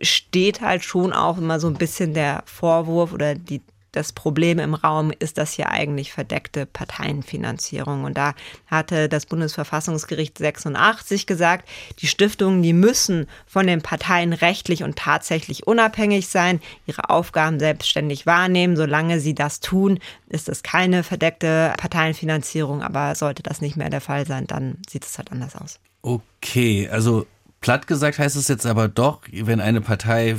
steht 0.00 0.60
halt 0.60 0.84
schon 0.84 1.12
auch 1.12 1.38
immer 1.38 1.58
so 1.58 1.66
ein 1.66 1.74
bisschen 1.74 2.14
der 2.14 2.44
Vorwurf 2.46 3.12
oder 3.12 3.34
die 3.34 3.62
das 3.96 4.12
Problem 4.12 4.58
im 4.58 4.74
Raum 4.74 5.10
ist 5.18 5.38
das 5.38 5.52
hier 5.52 5.70
eigentlich 5.70 6.12
verdeckte 6.12 6.66
Parteienfinanzierung. 6.66 8.04
Und 8.04 8.18
da 8.18 8.34
hatte 8.66 9.08
das 9.08 9.24
Bundesverfassungsgericht 9.24 10.36
86 10.36 11.26
gesagt, 11.26 11.66
die 12.00 12.06
Stiftungen, 12.06 12.62
die 12.62 12.74
müssen 12.74 13.26
von 13.46 13.66
den 13.66 13.80
Parteien 13.80 14.34
rechtlich 14.34 14.82
und 14.82 14.96
tatsächlich 14.96 15.66
unabhängig 15.66 16.28
sein, 16.28 16.60
ihre 16.86 17.08
Aufgaben 17.08 17.58
selbstständig 17.58 18.26
wahrnehmen. 18.26 18.76
Solange 18.76 19.18
sie 19.18 19.34
das 19.34 19.60
tun, 19.60 19.98
ist 20.28 20.50
es 20.50 20.62
keine 20.62 21.02
verdeckte 21.02 21.72
Parteienfinanzierung. 21.78 22.82
Aber 22.82 23.14
sollte 23.14 23.42
das 23.42 23.62
nicht 23.62 23.76
mehr 23.76 23.88
der 23.88 24.02
Fall 24.02 24.26
sein, 24.26 24.46
dann 24.46 24.76
sieht 24.88 25.06
es 25.06 25.16
halt 25.16 25.32
anders 25.32 25.56
aus. 25.56 25.80
Okay, 26.02 26.86
also 26.90 27.26
platt 27.62 27.86
gesagt 27.86 28.18
heißt 28.18 28.36
es 28.36 28.48
jetzt 28.48 28.66
aber 28.66 28.88
doch, 28.88 29.22
wenn 29.32 29.60
eine 29.60 29.80
Partei 29.80 30.36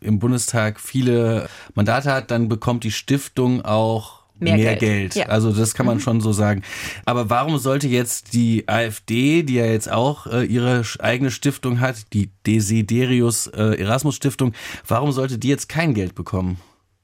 im 0.00 0.18
Bundestag 0.18 0.80
viele 0.80 1.48
Mandate 1.74 2.12
hat, 2.12 2.30
dann 2.30 2.48
bekommt 2.48 2.84
die 2.84 2.92
Stiftung 2.92 3.64
auch 3.64 4.20
mehr, 4.40 4.56
mehr 4.56 4.76
Geld. 4.76 4.80
Geld. 5.12 5.14
Ja. 5.14 5.26
Also 5.26 5.52
das 5.52 5.74
kann 5.74 5.86
man 5.86 5.96
mhm. 5.96 6.00
schon 6.00 6.20
so 6.20 6.32
sagen. 6.32 6.62
Aber 7.04 7.30
warum 7.30 7.58
sollte 7.58 7.88
jetzt 7.88 8.32
die 8.32 8.68
AfD, 8.68 9.42
die 9.42 9.54
ja 9.54 9.66
jetzt 9.66 9.90
auch 9.90 10.26
äh, 10.26 10.44
ihre 10.44 10.82
eigene 10.98 11.30
Stiftung 11.30 11.80
hat, 11.80 12.12
die 12.12 12.30
Desiderius 12.46 13.46
äh, 13.48 13.80
Erasmus 13.80 14.16
Stiftung, 14.16 14.52
warum 14.86 15.12
sollte 15.12 15.38
die 15.38 15.48
jetzt 15.48 15.68
kein 15.68 15.94
Geld 15.94 16.14
bekommen? 16.14 16.58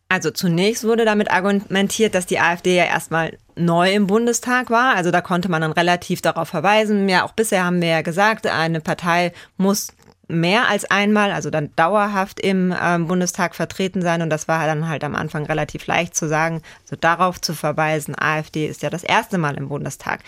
Also 0.08 0.30
zunächst 0.30 0.84
wurde 0.84 1.04
damit 1.04 1.32
argumentiert, 1.32 2.14
dass 2.14 2.26
die 2.26 2.38
AfD 2.38 2.76
ja 2.76 2.84
erstmal 2.84 3.36
neu 3.56 3.92
im 3.92 4.06
Bundestag 4.06 4.70
war. 4.70 4.94
Also 4.94 5.10
da 5.10 5.20
konnte 5.20 5.48
man 5.48 5.62
dann 5.62 5.72
relativ 5.72 6.22
darauf 6.22 6.48
verweisen. 6.48 7.08
Ja, 7.08 7.24
auch 7.24 7.32
bisher 7.32 7.64
haben 7.64 7.80
wir 7.80 7.88
ja 7.88 8.02
gesagt, 8.02 8.46
eine 8.46 8.80
Partei 8.80 9.32
muss 9.56 9.88
mehr 10.28 10.68
als 10.68 10.84
einmal, 10.84 11.30
also 11.30 11.50
dann 11.50 11.70
dauerhaft 11.76 12.40
im 12.40 12.72
äh, 12.72 12.98
Bundestag 12.98 13.54
vertreten 13.54 14.02
sein. 14.02 14.22
Und 14.22 14.30
das 14.30 14.48
war 14.48 14.66
dann 14.66 14.88
halt 14.88 15.04
am 15.04 15.14
Anfang 15.14 15.46
relativ 15.46 15.86
leicht 15.86 16.16
zu 16.16 16.28
sagen, 16.28 16.62
so 16.84 16.96
darauf 16.96 17.40
zu 17.40 17.54
verweisen, 17.54 18.14
AfD 18.18 18.66
ist 18.66 18.82
ja 18.82 18.90
das 18.90 19.04
erste 19.04 19.38
Mal 19.38 19.56
im 19.56 19.68
Bundestag. 19.68 20.20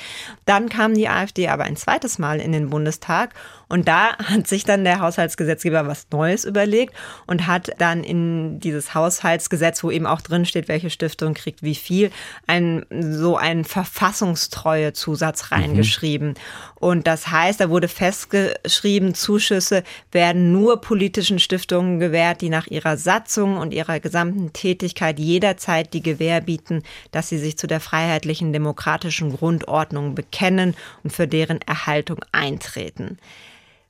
Dann 0.44 0.68
kam 0.68 0.94
die 0.94 1.08
AfD 1.08 1.48
aber 1.48 1.64
ein 1.64 1.76
zweites 1.76 2.18
Mal 2.18 2.40
in 2.40 2.52
den 2.52 2.70
Bundestag 2.70 3.34
und 3.68 3.86
da 3.86 4.16
hat 4.16 4.46
sich 4.46 4.64
dann 4.64 4.84
der 4.84 5.00
Haushaltsgesetzgeber 5.00 5.86
was 5.86 6.06
Neues 6.10 6.44
überlegt 6.44 6.94
und 7.26 7.46
hat 7.46 7.70
dann 7.78 8.02
in 8.02 8.60
dieses 8.60 8.94
Haushaltsgesetz, 8.94 9.84
wo 9.84 9.90
eben 9.90 10.06
auch 10.06 10.22
drin 10.22 10.46
steht, 10.46 10.68
welche 10.68 10.90
Stiftung 10.90 11.34
kriegt 11.34 11.62
wie 11.62 11.74
viel, 11.74 12.10
ein, 12.46 12.86
so 12.90 13.36
einen 13.36 13.64
verfassungstreue 13.64 14.94
Zusatz 14.94 15.50
mhm. 15.50 15.56
reingeschrieben. 15.56 16.28
Mhm. 16.28 16.34
Und 16.76 17.06
das 17.06 17.28
heißt, 17.28 17.60
da 17.60 17.68
wurde 17.68 17.88
festgeschrieben, 17.88 19.14
Zuschüsse 19.14 19.82
werden 20.12 20.52
nur 20.52 20.80
politischen 20.80 21.38
Stiftungen 21.38 21.98
gewährt, 21.98 22.40
die 22.40 22.50
nach 22.50 22.68
ihrer 22.68 22.96
Satzung 22.96 23.58
und 23.58 23.74
ihrer 23.74 24.00
gesamten 24.00 24.52
Tätigkeit 24.52 25.18
jederzeit 25.18 25.92
die 25.92 26.02
Gewähr 26.02 26.40
bieten, 26.40 26.82
dass 27.10 27.28
sie 27.28 27.38
sich 27.38 27.58
zu 27.58 27.66
der 27.66 27.80
freiheitlichen 27.80 28.52
demokratischen 28.52 29.36
Grundordnung 29.36 30.14
bekennen 30.14 30.74
und 31.02 31.12
für 31.12 31.26
deren 31.28 31.60
Erhaltung 31.62 32.20
eintreten. 32.32 33.18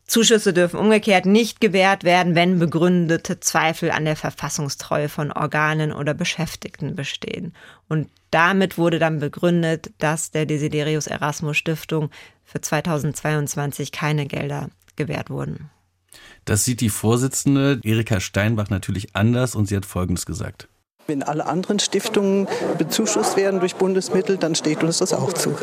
Zuschüsse 0.09 0.55
dürfen 0.55 0.81
umgekehrt 0.81 1.27
nicht 1.27 1.61
gewährt 1.61 2.03
werden, 2.03 2.35
wenn 2.35 2.59
begründete 2.59 3.41
Zweifel 3.41 3.91
an 3.91 4.07
der 4.07 4.17
Verfassungstreue 4.17 5.11
von 5.11 5.31
Organen 5.31 5.93
oder 5.93 6.15
Beschäftigten 6.15 6.97
bestehen. 6.97 7.53
Und 7.89 8.09
damit 8.31 8.79
wurde 8.79 8.99
dann 8.99 9.21
begründet, 9.21 9.91
dass 9.99 10.31
der 10.31 10.47
Desiderius 10.47 11.07
Erasmus 11.07 11.59
Stiftung 11.59 12.11
für 12.43 12.63
2022 12.63 13.93
keine 13.93 14.25
Gelder 14.27 14.71
gewährt 14.97 15.29
wurden. 15.29 15.71
Das 16.47 16.65
sieht 16.65 16.81
die 16.81 16.89
Vorsitzende 16.89 17.79
Erika 17.85 18.21
Steinbach 18.21 18.71
natürlich 18.71 19.15
anders 19.15 19.55
und 19.55 19.67
sie 19.67 19.77
hat 19.77 19.85
Folgendes 19.85 20.25
gesagt. 20.25 20.69
Wenn 21.07 21.23
alle 21.23 21.45
anderen 21.45 21.79
Stiftungen 21.81 22.49
bezuschusst 22.79 23.37
werden 23.37 23.61
durch 23.61 23.77
Bundesmittel, 23.77 24.39
dann 24.39 24.55
steht 24.55 24.83
uns 24.83 24.99
das 24.99 25.13
auch 25.13 25.35
zu. 25.35 25.57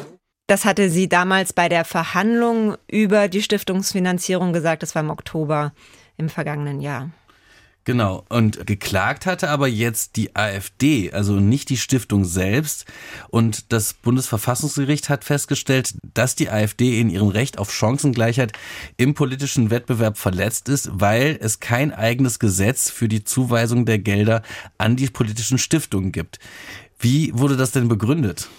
Das 0.48 0.64
hatte 0.64 0.90
sie 0.90 1.10
damals 1.10 1.54
bei 1.54 1.70
der 1.70 1.86
Verhandlung 1.86 2.76
über 2.88 3.28
die 3.28 3.42
Stiftungsfinanzierung 3.42 4.54
gesagt. 4.54 4.84
Das 4.84 4.94
war 4.94 5.02
im 5.02 5.10
Oktober 5.10 5.74
im 6.18 6.30
vergangenen 6.30 6.82
Jahr. 6.82 7.10
Genau. 7.86 8.26
Und 8.30 8.66
geklagt 8.66 9.28
hatte 9.28 9.50
aber 9.50 9.68
jetzt 9.68 10.16
die 10.16 10.36
AfD, 10.36 11.12
also 11.12 11.34
nicht 11.34 11.70
die 11.70 11.78
Stiftung 11.78 12.26
selbst. 12.26 12.86
Und 13.30 13.72
das 13.72 13.94
Bundesverfassungsgericht 13.94 15.10
hat 15.10 15.24
festgestellt, 15.24 15.94
dass 16.16 16.36
die 16.36 16.50
AfD 16.50 17.00
in 17.00 17.12
ihrem 17.12 17.28
Recht 17.28 17.60
auf 17.60 17.72
Chancengleichheit 17.72 18.54
im 18.98 19.14
politischen 19.14 19.70
Wettbewerb 19.70 20.18
verletzt 20.18 20.68
ist, 20.68 20.90
weil 20.94 21.38
es 21.40 21.60
kein 21.60 21.94
eigenes 21.94 22.40
Gesetz 22.40 22.90
für 22.90 23.08
die 23.08 23.24
Zuweisung 23.24 23.86
der 23.86 24.00
Gelder 24.00 24.42
an 24.80 24.96
die 24.96 25.08
politischen 25.08 25.60
Stiftungen 25.60 26.12
gibt. 26.12 26.40
Wie 27.00 27.38
wurde 27.38 27.56
das 27.56 27.72
denn 27.72 27.88
begründet? 27.88 28.50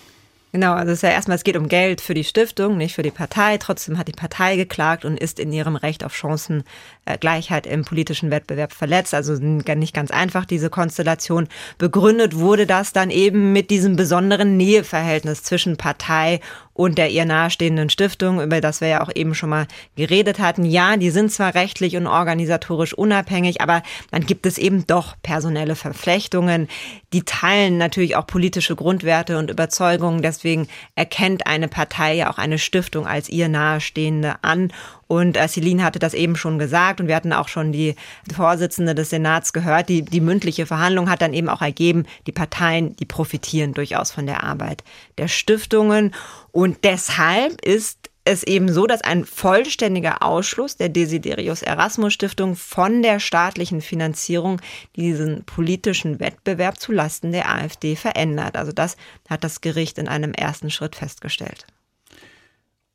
Genau, 0.53 0.73
also 0.73 0.93
es 0.93 0.99
ist 0.99 1.03
ja 1.03 1.11
erstmal, 1.11 1.37
es 1.37 1.45
geht 1.45 1.57
um 1.57 1.69
Geld 1.69 2.01
für 2.01 2.15
die 2.15 2.25
Stiftung, 2.25 2.79
nicht 2.79 2.95
für 2.95 3.03
die 3.03 3.11
Partei. 3.11 3.59
Trotzdem 3.59 3.99
hat 3.99 4.09
die 4.09 4.13
Partei 4.13 4.57
geklagt 4.57 5.05
und 5.05 5.19
ist 5.19 5.39
in 5.39 5.53
ihrem 5.53 5.77
Recht 5.77 6.03
auf 6.03 6.17
Chancengleichheit 6.17 7.67
im 7.67 7.85
politischen 7.85 8.31
Wettbewerb 8.31 8.73
verletzt. 8.73 9.13
Also 9.13 9.35
nicht 9.35 9.95
ganz 9.95 10.11
einfach 10.11 10.47
diese 10.47 10.71
Konstellation. 10.71 11.49
Begründet 11.77 12.37
wurde 12.37 12.67
das 12.67 12.93
dann 12.93 13.11
eben 13.11 13.53
mit 13.53 13.71
diesem 13.71 13.97
besonderen 13.97 14.57
Näheverhältnis 14.57 15.43
zwischen 15.43 15.77
Partei 15.77 16.41
und 16.77 16.99
der 16.99 17.11
ihr 17.11 17.25
nahestehenden 17.25 17.89
Stiftung, 17.89 18.43
über 18.43 18.61
das 18.61 18.81
wir 18.81 18.89
ja 18.89 19.01
auch 19.03 19.11
eben 19.15 19.35
schon 19.35 19.49
mal 19.49 19.67
geredet 19.97 20.39
hatten. 20.39 20.65
Ja, 20.65 20.97
die 20.97 21.11
sind 21.11 21.33
zwar 21.33 21.55
rechtlich 21.55 21.97
und 21.97 22.07
organisatorisch 22.07 22.93
unabhängig, 22.93 23.61
aber 23.61 23.83
dann 24.11 24.27
gibt 24.27 24.45
es 24.47 24.59
eben 24.59 24.87
doch 24.87 25.17
personelle 25.23 25.75
Verflechtungen. 25.75 26.69
Die 27.13 27.23
teilen 27.23 27.79
natürlich 27.79 28.17
auch 28.17 28.27
politische 28.27 28.77
Grundwerte 28.77 29.39
und 29.39 29.51
Überzeugungen. 29.51 30.21
Deswegen 30.21 30.69
erkennt 30.95 31.47
eine 31.47 31.69
Partei 31.69 32.15
ja 32.15 32.31
auch 32.31 32.39
eine 32.39 32.59
Stiftung 32.59 33.07
als 33.07 33.29
ihr 33.31 33.49
nahestehende 33.49 34.37
an. 34.43 34.71
Und 35.09 35.37
äh, 35.37 35.47
Celine 35.49 35.85
hatte 35.85 35.99
das 35.99 36.15
eben 36.15 36.37
schon 36.37 36.59
gesagt 36.59 37.01
und 37.01 37.09
wir 37.09 37.15
hatten 37.15 37.33
auch 37.33 37.49
schon 37.49 37.73
die 37.73 37.95
Vorsitzende 38.35 38.95
des 38.95 39.11
Senats 39.11 39.53
gehört. 39.53 39.89
Die, 39.89 40.03
die 40.03 40.21
mündliche 40.21 40.67
Verhandlung 40.67 41.09
hat 41.09 41.23
dann 41.23 41.35
eben 41.35 41.49
auch 41.49 41.63
ergeben, 41.63 42.07
die 42.27 42.33
Parteien, 42.33 42.97
die 42.97 43.05
profitieren 43.05 43.73
durchaus 43.73 44.11
von 44.11 44.27
der 44.27 44.43
Arbeit 44.43 44.83
der 45.19 45.29
Stiftungen. 45.29 46.13
Und 46.51 46.79
deshalb 46.85 47.61
ist 47.65 48.11
es 48.27 48.43
eben 48.43 48.73
so, 48.73 48.87
dass 48.87 49.03
ein 49.03 49.25
vollständiger 49.25 50.23
Ausschluss 50.23 50.77
der 50.77 50.89
Desiderius 50.89 51.63
Erasmus 51.63 52.13
Stiftung 52.13 52.57
von 52.57 53.03
der 53.03 53.21
staatlichen 53.21 53.81
Finanzierung 53.81 54.61
diesen 54.97 55.45
politischen 55.45 56.19
Wettbewerb 56.19 56.81
zu 56.81 56.91
Lasten 56.91 57.31
der 57.31 57.49
AfD 57.49 57.95
verändert. 57.95 58.57
Also 58.57 58.73
das 58.73 58.97
hat 59.29 59.45
das 59.45 59.61
Gericht 59.61 59.99
in 59.99 60.09
einem 60.09 60.33
ersten 60.33 60.71
Schritt 60.71 60.97
festgestellt. 60.97 61.67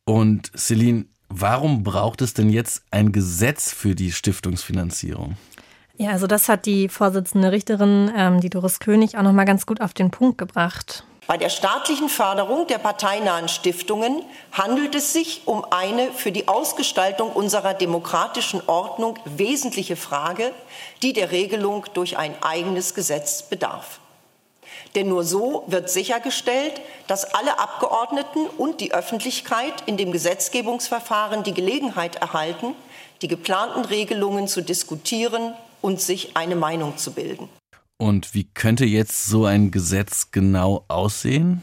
Und 0.04 0.52
Celine, 0.58 1.06
warum 1.32 1.84
braucht 1.84 2.22
es 2.22 2.34
denn 2.34 2.50
jetzt 2.50 2.84
ein 2.92 3.12
Gesetz 3.12 3.74
für 3.74 3.96
die 3.96 4.12
Stiftungsfinanzierung? 4.12 5.38
Ja, 5.98 6.12
also 6.12 6.28
das 6.28 6.50
hat 6.50 6.66
die 6.66 6.90
Vorsitzende 6.90 7.52
Richterin, 7.52 8.12
ähm, 8.16 8.42
die 8.42 8.50
Doris 8.50 8.80
König, 8.80 9.18
auch 9.18 9.24
noch 9.24 9.34
mal 9.34 9.46
ganz 9.46 9.66
gut 9.66 9.82
auf 9.82 9.94
den 9.94 10.10
Punkt 10.10 10.38
gebracht. 10.38 11.04
Bei 11.28 11.38
der 11.38 11.50
staatlichen 11.50 12.10
Förderung 12.10 12.68
der 12.68 12.80
parteinahen 12.80 13.48
Stiftungen 13.48 14.24
handelt 14.52 14.96
es 14.96 15.14
sich 15.14 15.44
um 15.46 15.64
eine 15.70 16.12
für 16.12 16.32
die 16.32 16.48
Ausgestaltung 16.48 17.32
unserer 17.32 17.74
demokratischen 17.74 18.62
Ordnung 18.68 19.18
wesentliche 19.26 19.96
Frage, 19.96 20.52
die 21.04 21.14
der 21.14 21.32
Regelung 21.32 21.86
durch 21.94 22.18
ein 22.18 22.34
eigenes 22.42 22.96
Gesetz 22.96 23.44
bedarf. 23.44 24.00
Denn 24.96 25.08
nur 25.08 25.24
so 25.24 25.64
wird 25.68 25.90
sichergestellt, 25.90 26.82
dass 27.08 27.34
alle 27.34 27.60
Abgeordneten 27.60 28.46
und 28.58 28.82
die 28.82 28.94
Öffentlichkeit 28.94 29.74
in 29.86 29.98
dem 29.98 30.12
Gesetzgebungsverfahren 30.12 31.44
die 31.44 31.54
Gelegenheit 31.54 32.18
erhalten, 32.18 32.76
die 33.22 33.28
geplanten 33.28 33.86
Regelungen 33.86 34.48
zu 34.48 34.62
diskutieren 34.62 35.54
und 35.82 36.02
sich 36.02 36.36
eine 36.36 36.56
Meinung 36.56 36.98
zu 36.98 37.12
bilden. 37.12 37.50
Und 37.98 38.34
wie 38.34 38.46
könnte 38.46 38.86
jetzt 38.86 39.28
so 39.28 39.46
ein 39.46 39.72
Gesetz 39.72 40.32
genau 40.32 40.86
aussehen? 40.88 41.62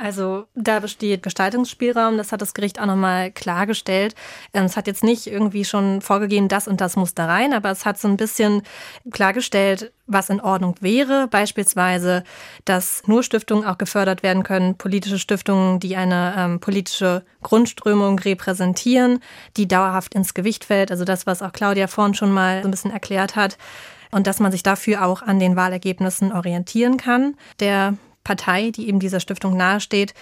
Also 0.00 0.46
da 0.54 0.80
besteht 0.80 1.22
Gestaltungsspielraum, 1.22 2.16
das 2.16 2.32
hat 2.32 2.40
das 2.40 2.54
Gericht 2.54 2.80
auch 2.80 2.86
nochmal 2.86 3.30
klargestellt. 3.30 4.14
Ähm, 4.54 4.64
es 4.64 4.78
hat 4.78 4.86
jetzt 4.86 5.04
nicht 5.04 5.26
irgendwie 5.26 5.66
schon 5.66 6.00
vorgegeben, 6.00 6.48
das 6.48 6.66
und 6.66 6.80
das 6.80 6.96
muss 6.96 7.12
da 7.12 7.26
rein, 7.26 7.52
aber 7.52 7.70
es 7.70 7.84
hat 7.84 7.98
so 7.98 8.08
ein 8.08 8.16
bisschen 8.16 8.62
klargestellt, 9.10 9.92
was 10.06 10.30
in 10.30 10.40
Ordnung 10.40 10.74
wäre. 10.80 11.28
Beispielsweise, 11.28 12.24
dass 12.64 13.02
nur 13.06 13.22
Stiftungen 13.22 13.66
auch 13.66 13.76
gefördert 13.76 14.22
werden 14.22 14.42
können, 14.42 14.78
politische 14.78 15.18
Stiftungen, 15.18 15.80
die 15.80 15.96
eine 15.96 16.34
ähm, 16.34 16.60
politische 16.60 17.22
Grundströmung 17.42 18.18
repräsentieren, 18.18 19.20
die 19.58 19.68
dauerhaft 19.68 20.14
ins 20.14 20.32
Gewicht 20.32 20.64
fällt. 20.64 20.90
Also 20.90 21.04
das, 21.04 21.26
was 21.26 21.42
auch 21.42 21.52
Claudia 21.52 21.88
vorhin 21.88 22.14
schon 22.14 22.32
mal 22.32 22.62
so 22.62 22.68
ein 22.68 22.70
bisschen 22.70 22.90
erklärt 22.90 23.36
hat. 23.36 23.58
Und 24.12 24.26
dass 24.26 24.40
man 24.40 24.50
sich 24.50 24.62
dafür 24.62 25.04
auch 25.04 25.20
an 25.20 25.38
den 25.38 25.56
Wahlergebnissen 25.56 26.32
orientieren 26.32 26.96
kann. 26.96 27.36
Der 27.60 27.94
Partei, 28.30 28.70
die 28.70 28.86
eben 28.86 29.00
dieser 29.00 29.18
Stiftung 29.18 29.56
nahesteht. 29.56 30.14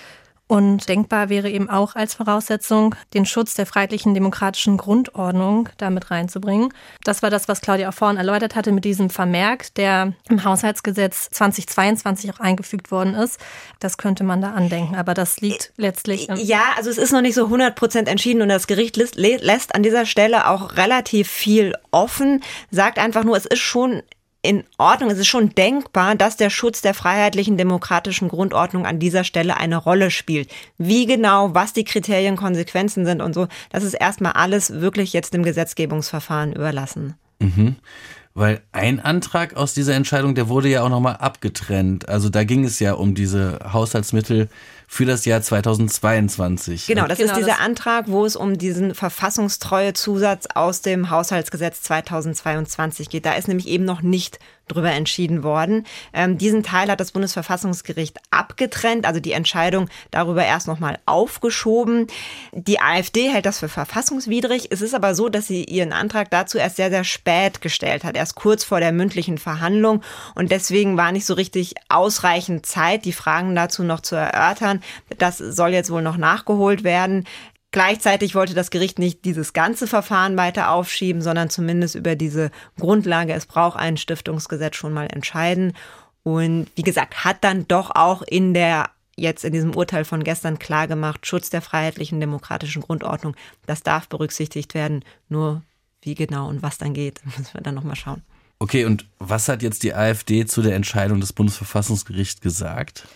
Und 0.46 0.88
denkbar 0.88 1.28
wäre 1.28 1.50
eben 1.50 1.68
auch 1.68 1.94
als 1.94 2.14
Voraussetzung, 2.14 2.94
den 3.12 3.26
Schutz 3.26 3.52
der 3.52 3.66
freiheitlichen 3.66 4.14
demokratischen 4.14 4.78
Grundordnung 4.78 5.68
damit 5.76 6.10
reinzubringen. 6.10 6.72
Das 7.04 7.20
war 7.22 7.28
das, 7.28 7.48
was 7.48 7.60
Claudia 7.60 7.90
auch 7.90 7.92
vorhin 7.92 8.16
erläutert 8.16 8.54
hatte 8.54 8.72
mit 8.72 8.86
diesem 8.86 9.10
Vermerk, 9.10 9.74
der 9.74 10.14
im 10.30 10.44
Haushaltsgesetz 10.44 11.28
2022 11.32 12.32
auch 12.32 12.40
eingefügt 12.40 12.90
worden 12.90 13.12
ist. 13.12 13.38
Das 13.78 13.98
könnte 13.98 14.24
man 14.24 14.40
da 14.40 14.52
andenken, 14.52 14.94
aber 14.94 15.12
das 15.12 15.42
liegt 15.42 15.74
letztlich. 15.76 16.28
Ja, 16.36 16.62
also 16.78 16.88
es 16.88 16.96
ist 16.96 17.12
noch 17.12 17.20
nicht 17.20 17.34
so 17.34 17.44
100 17.44 17.76
Prozent 17.76 18.08
entschieden 18.08 18.40
und 18.40 18.48
das 18.48 18.66
Gericht 18.66 18.96
lässt 18.96 19.74
an 19.74 19.82
dieser 19.82 20.06
Stelle 20.06 20.48
auch 20.48 20.78
relativ 20.78 21.28
viel 21.28 21.74
offen, 21.90 22.42
sagt 22.70 22.98
einfach 22.98 23.24
nur, 23.24 23.36
es 23.36 23.44
ist 23.44 23.60
schon 23.60 24.02
in 24.48 24.64
Ordnung. 24.78 25.10
Es 25.10 25.18
ist 25.18 25.26
schon 25.26 25.50
denkbar, 25.50 26.14
dass 26.14 26.38
der 26.38 26.48
Schutz 26.48 26.80
der 26.80 26.94
freiheitlichen 26.94 27.58
demokratischen 27.58 28.28
Grundordnung 28.28 28.86
an 28.86 28.98
dieser 28.98 29.22
Stelle 29.22 29.58
eine 29.58 29.76
Rolle 29.76 30.10
spielt. 30.10 30.50
Wie 30.78 31.04
genau, 31.04 31.54
was 31.54 31.74
die 31.74 31.84
Kriterien, 31.84 32.36
Konsequenzen 32.36 33.04
sind 33.04 33.20
und 33.20 33.34
so, 33.34 33.46
das 33.68 33.84
ist 33.84 33.92
erstmal 33.92 34.32
alles 34.32 34.80
wirklich 34.80 35.12
jetzt 35.12 35.34
dem 35.34 35.42
Gesetzgebungsverfahren 35.42 36.54
überlassen. 36.54 37.14
Mhm. 37.40 37.76
Weil 38.32 38.62
ein 38.72 39.00
Antrag 39.00 39.54
aus 39.54 39.74
dieser 39.74 39.94
Entscheidung, 39.94 40.34
der 40.34 40.48
wurde 40.48 40.68
ja 40.68 40.82
auch 40.82 40.88
nochmal 40.88 41.16
abgetrennt. 41.16 42.08
Also 42.08 42.30
da 42.30 42.44
ging 42.44 42.64
es 42.64 42.80
ja 42.80 42.94
um 42.94 43.14
diese 43.14 43.58
Haushaltsmittel 43.74 44.48
für 44.90 45.04
das 45.04 45.26
Jahr 45.26 45.42
2022. 45.42 46.86
Genau, 46.86 47.06
das 47.06 47.18
genau, 47.18 47.32
ist 47.32 47.38
dieser 47.38 47.48
das 47.48 47.60
Antrag, 47.60 48.08
wo 48.08 48.24
es 48.24 48.36
um 48.36 48.56
diesen 48.56 48.94
verfassungstreue 48.94 49.92
Zusatz 49.92 50.46
aus 50.54 50.80
dem 50.80 51.10
Haushaltsgesetz 51.10 51.82
2022 51.82 53.10
geht. 53.10 53.26
Da 53.26 53.34
ist 53.34 53.48
nämlich 53.48 53.68
eben 53.68 53.84
noch 53.84 54.00
nicht 54.00 54.38
drüber 54.68 54.92
entschieden 54.92 55.42
worden. 55.42 55.86
Ähm, 56.12 56.38
diesen 56.38 56.62
Teil 56.62 56.90
hat 56.90 57.00
das 57.00 57.12
Bundesverfassungsgericht 57.12 58.18
abgetrennt, 58.30 59.06
also 59.06 59.20
die 59.20 59.32
Entscheidung 59.32 59.88
darüber 60.10 60.44
erst 60.44 60.66
nochmal 60.66 60.98
aufgeschoben. 61.06 62.06
Die 62.52 62.80
AfD 62.80 63.28
hält 63.30 63.46
das 63.46 63.58
für 63.58 63.68
verfassungswidrig. 63.68 64.68
Es 64.70 64.82
ist 64.82 64.94
aber 64.94 65.14
so, 65.14 65.28
dass 65.28 65.46
sie 65.46 65.64
ihren 65.64 65.92
Antrag 65.92 66.30
dazu 66.30 66.58
erst 66.58 66.76
sehr, 66.76 66.90
sehr 66.90 67.04
spät 67.04 67.60
gestellt 67.60 68.04
hat, 68.04 68.16
erst 68.16 68.34
kurz 68.34 68.64
vor 68.64 68.80
der 68.80 68.92
mündlichen 68.92 69.38
Verhandlung. 69.38 70.02
Und 70.34 70.50
deswegen 70.50 70.96
war 70.96 71.12
nicht 71.12 71.26
so 71.26 71.34
richtig 71.34 71.74
ausreichend 71.88 72.66
Zeit, 72.66 73.04
die 73.04 73.12
Fragen 73.12 73.54
dazu 73.54 73.82
noch 73.82 74.00
zu 74.00 74.16
erörtern. 74.16 74.82
Das 75.18 75.38
soll 75.38 75.70
jetzt 75.70 75.90
wohl 75.90 76.02
noch 76.02 76.16
nachgeholt 76.16 76.84
werden. 76.84 77.26
Gleichzeitig 77.70 78.34
wollte 78.34 78.54
das 78.54 78.70
Gericht 78.70 78.98
nicht 78.98 79.24
dieses 79.26 79.52
ganze 79.52 79.86
Verfahren 79.86 80.38
weiter 80.38 80.70
aufschieben, 80.70 81.20
sondern 81.20 81.50
zumindest 81.50 81.94
über 81.94 82.16
diese 82.16 82.50
Grundlage, 82.78 83.34
es 83.34 83.44
braucht 83.44 83.78
ein 83.78 83.98
Stiftungsgesetz 83.98 84.76
schon 84.76 84.94
mal 84.94 85.08
entscheiden. 85.12 85.74
Und 86.22 86.68
wie 86.76 86.82
gesagt, 86.82 87.24
hat 87.24 87.44
dann 87.44 87.68
doch 87.68 87.90
auch 87.94 88.22
in 88.22 88.54
der 88.54 88.90
jetzt 89.16 89.44
in 89.44 89.52
diesem 89.52 89.74
Urteil 89.74 90.04
von 90.04 90.24
gestern 90.24 90.58
klargemacht, 90.58 91.26
Schutz 91.26 91.50
der 91.50 91.60
freiheitlichen 91.60 92.20
demokratischen 92.20 92.82
Grundordnung, 92.82 93.34
das 93.66 93.82
darf 93.82 94.08
berücksichtigt 94.08 94.74
werden. 94.74 95.04
Nur 95.28 95.62
wie 96.02 96.14
genau 96.14 96.48
und 96.48 96.62
was 96.62 96.78
dann 96.78 96.94
geht, 96.94 97.20
müssen 97.24 97.52
wir 97.52 97.60
dann 97.60 97.74
nochmal 97.74 97.96
schauen. 97.96 98.22
Okay, 98.60 98.84
und 98.84 99.06
was 99.18 99.48
hat 99.48 99.62
jetzt 99.62 99.82
die 99.82 99.94
AfD 99.94 100.46
zu 100.46 100.62
der 100.62 100.74
Entscheidung 100.74 101.20
des 101.20 101.32
Bundesverfassungsgerichts 101.32 102.40
gesagt? 102.40 103.06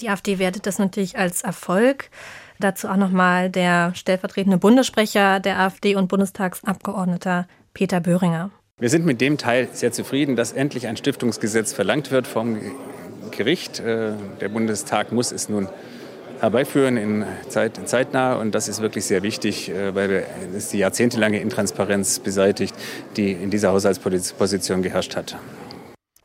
Die 0.00 0.08
AfD 0.08 0.38
wertet 0.38 0.66
das 0.66 0.78
natürlich 0.78 1.18
als 1.18 1.42
Erfolg. 1.42 2.10
Dazu 2.60 2.88
auch 2.88 2.96
nochmal 2.96 3.50
der 3.50 3.92
stellvertretende 3.94 4.58
Bundessprecher 4.58 5.40
der 5.40 5.58
AfD 5.58 5.96
und 5.96 6.08
Bundestagsabgeordneter 6.08 7.46
Peter 7.72 8.00
Böhringer. 8.00 8.50
Wir 8.78 8.90
sind 8.90 9.06
mit 9.06 9.20
dem 9.20 9.38
Teil 9.38 9.68
sehr 9.72 9.92
zufrieden, 9.92 10.36
dass 10.36 10.52
endlich 10.52 10.86
ein 10.86 10.96
Stiftungsgesetz 10.96 11.72
verlangt 11.72 12.10
wird 12.10 12.26
vom 12.26 12.58
Gericht. 13.30 13.80
Äh, 13.80 14.12
der 14.40 14.48
Bundestag 14.48 15.12
muss 15.12 15.32
es 15.32 15.48
nun 15.48 15.68
herbeiführen 16.40 16.96
in 16.96 17.24
Zeit, 17.48 17.80
zeitnah. 17.88 18.34
Und 18.34 18.54
das 18.54 18.68
ist 18.68 18.80
wirklich 18.80 19.04
sehr 19.04 19.22
wichtig, 19.22 19.70
äh, 19.70 19.94
weil 19.94 20.24
es 20.56 20.68
die 20.68 20.78
jahrzehntelange 20.78 21.40
Intransparenz 21.40 22.18
beseitigt, 22.18 22.74
die 23.16 23.32
in 23.32 23.50
dieser 23.50 23.72
Haushaltsposition 23.72 24.82
geherrscht 24.82 25.16
hat. 25.16 25.36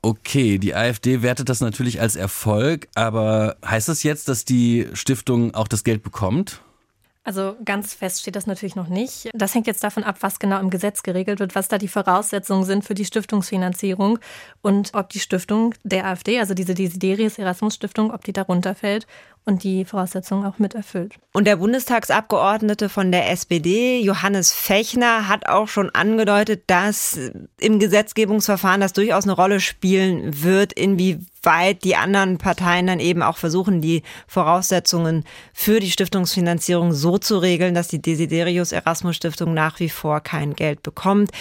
Okay, 0.02 0.58
die 0.58 0.74
AfD 0.74 1.22
wertet 1.22 1.50
das 1.50 1.60
natürlich 1.60 2.00
als 2.00 2.16
Erfolg, 2.16 2.88
aber 2.96 3.58
heißt 3.66 3.90
das 3.90 4.04
jetzt, 4.04 4.30
dass 4.30 4.46
die 4.46 4.88
Stiftung 4.94 5.54
auch 5.54 5.68
das 5.68 5.84
Geld 5.84 6.04
bekommt? 6.04 6.62
Also 7.26 7.58
ganz 7.64 7.94
fest 7.94 8.22
steht 8.22 8.36
das 8.36 8.48
natürlich 8.48 8.76
noch 8.76 8.88
nicht. 8.88 9.30
Das 9.34 9.54
hängt 9.54 9.68
jetzt 9.68 9.84
davon 9.84 10.04
ab, 10.04 10.18
was 10.22 10.40
genau 10.40 10.60
im 10.60 10.70
Gesetz 10.70 11.04
geregelt 11.04 11.40
wird, 11.40 11.54
was 11.54 11.68
da 11.68 11.78
die 11.78 11.90
Voraussetzungen 11.90 12.64
sind 12.64 12.86
für 12.86 12.96
die 12.96 13.06
Stiftungsfinanzierung 13.06 14.20
und 14.62 14.92
ob 14.94 15.10
die 15.10 15.20
Stiftung 15.20 15.76
der 15.84 16.06
AfD, 16.06 16.40
also 16.40 16.54
diese 16.54 16.74
Desiderius 16.74 17.38
Erasmus 17.38 17.76
Stiftung, 17.76 18.12
ob 18.12 18.24
die 18.24 18.34
darunter 18.34 18.74
fällt 18.74 19.06
und 19.50 19.64
die 19.64 19.84
Voraussetzungen 19.84 20.46
auch 20.46 20.60
mit 20.60 20.76
erfüllt. 20.76 21.16
Und 21.34 21.46
der 21.46 21.58
Bundestagsabgeordnete 21.58 22.88
von 22.88 23.12
der 23.12 23.32
SPD, 23.32 24.00
Johannes 24.00 24.52
Fechner, 24.52 25.28
hat 25.28 25.48
auch 25.48 25.68
schon 25.68 25.90
angedeutet, 25.90 26.64
dass 26.68 27.20
im 27.60 27.80
Gesetzgebungsverfahren 27.80 28.80
das 28.80 28.94
durchaus 28.94 29.24
eine 29.24 29.34
Rolle 29.34 29.60
spielen 29.60 30.44
wird, 30.44 30.72
inwieweit 30.74 31.84
die 31.84 31.96
anderen 31.96 32.38
Parteien 32.38 32.86
dann 32.86 33.00
eben 33.00 33.24
auch 33.24 33.38
versuchen, 33.38 33.82
die 33.82 34.04
Voraussetzungen 34.28 35.26
für 35.54 35.80
die 35.80 35.92
Stiftungsfinanzierung 35.92 36.94
so 36.94 37.18
zu 37.18 37.40
regeln, 37.40 37.74
dass 37.74 37.88
die 37.88 38.02
Desiderius 38.02 38.72
Erasmus 38.72 39.16
Stiftung 39.16 39.54
nach 39.56 39.80
wie 39.80 39.90
vor 39.90 40.22
kein 40.22 40.54
Geld 40.54 40.84
bekommt. 40.84 41.32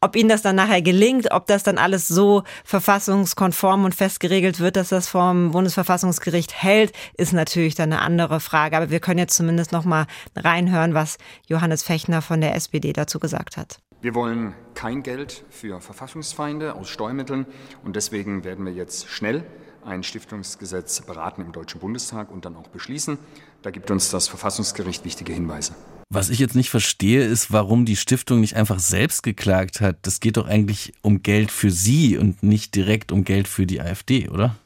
Ob 0.00 0.14
ihnen 0.14 0.28
das 0.28 0.42
dann 0.42 0.54
nachher 0.54 0.80
gelingt, 0.80 1.32
ob 1.32 1.48
das 1.48 1.64
dann 1.64 1.76
alles 1.76 2.06
so 2.06 2.44
verfassungskonform 2.64 3.84
und 3.84 3.96
fest 3.96 4.20
geregelt 4.20 4.60
wird, 4.60 4.76
dass 4.76 4.90
das 4.90 5.08
vom 5.08 5.50
Bundesverfassungsgericht 5.50 6.54
hält, 6.54 6.92
ist 7.16 7.32
natürlich 7.32 7.74
dann 7.74 7.92
eine 7.92 8.00
andere 8.02 8.38
Frage. 8.38 8.76
Aber 8.76 8.90
wir 8.90 9.00
können 9.00 9.18
jetzt 9.18 9.34
zumindest 9.34 9.72
noch 9.72 9.84
mal 9.84 10.06
reinhören, 10.36 10.94
was 10.94 11.18
Johannes 11.48 11.82
Fechner 11.82 12.22
von 12.22 12.40
der 12.40 12.54
SPD 12.54 12.92
dazu 12.92 13.18
gesagt 13.18 13.56
hat. 13.56 13.80
Wir 14.00 14.14
wollen 14.14 14.54
kein 14.74 15.02
Geld 15.02 15.44
für 15.50 15.80
Verfassungsfeinde 15.80 16.74
aus 16.74 16.88
Steuermitteln 16.88 17.46
und 17.82 17.96
deswegen 17.96 18.44
werden 18.44 18.64
wir 18.64 18.72
jetzt 18.72 19.08
schnell 19.08 19.44
ein 19.84 20.04
Stiftungsgesetz 20.04 21.00
beraten 21.00 21.42
im 21.42 21.50
Deutschen 21.50 21.80
Bundestag 21.80 22.30
und 22.30 22.44
dann 22.44 22.54
auch 22.54 22.68
beschließen. 22.68 23.18
Da 23.62 23.70
gibt 23.70 23.90
uns 23.90 24.10
das 24.10 24.28
Verfassungsgericht 24.28 25.04
wichtige 25.04 25.32
Hinweise. 25.32 25.74
Was 26.10 26.30
ich 26.30 26.38
jetzt 26.38 26.54
nicht 26.54 26.70
verstehe, 26.70 27.24
ist, 27.24 27.52
warum 27.52 27.84
die 27.84 27.96
Stiftung 27.96 28.40
nicht 28.40 28.56
einfach 28.56 28.78
selbst 28.78 29.22
geklagt 29.22 29.80
hat. 29.80 29.96
Das 30.02 30.20
geht 30.20 30.38
doch 30.38 30.46
eigentlich 30.46 30.94
um 31.02 31.22
Geld 31.22 31.50
für 31.50 31.70
sie 31.70 32.16
und 32.16 32.42
nicht 32.42 32.74
direkt 32.74 33.12
um 33.12 33.24
Geld 33.24 33.46
für 33.46 33.66
die 33.66 33.80
AfD, 33.80 34.28
oder? 34.28 34.56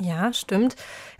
Ja, 0.00 0.32
stimmt. 0.32 0.74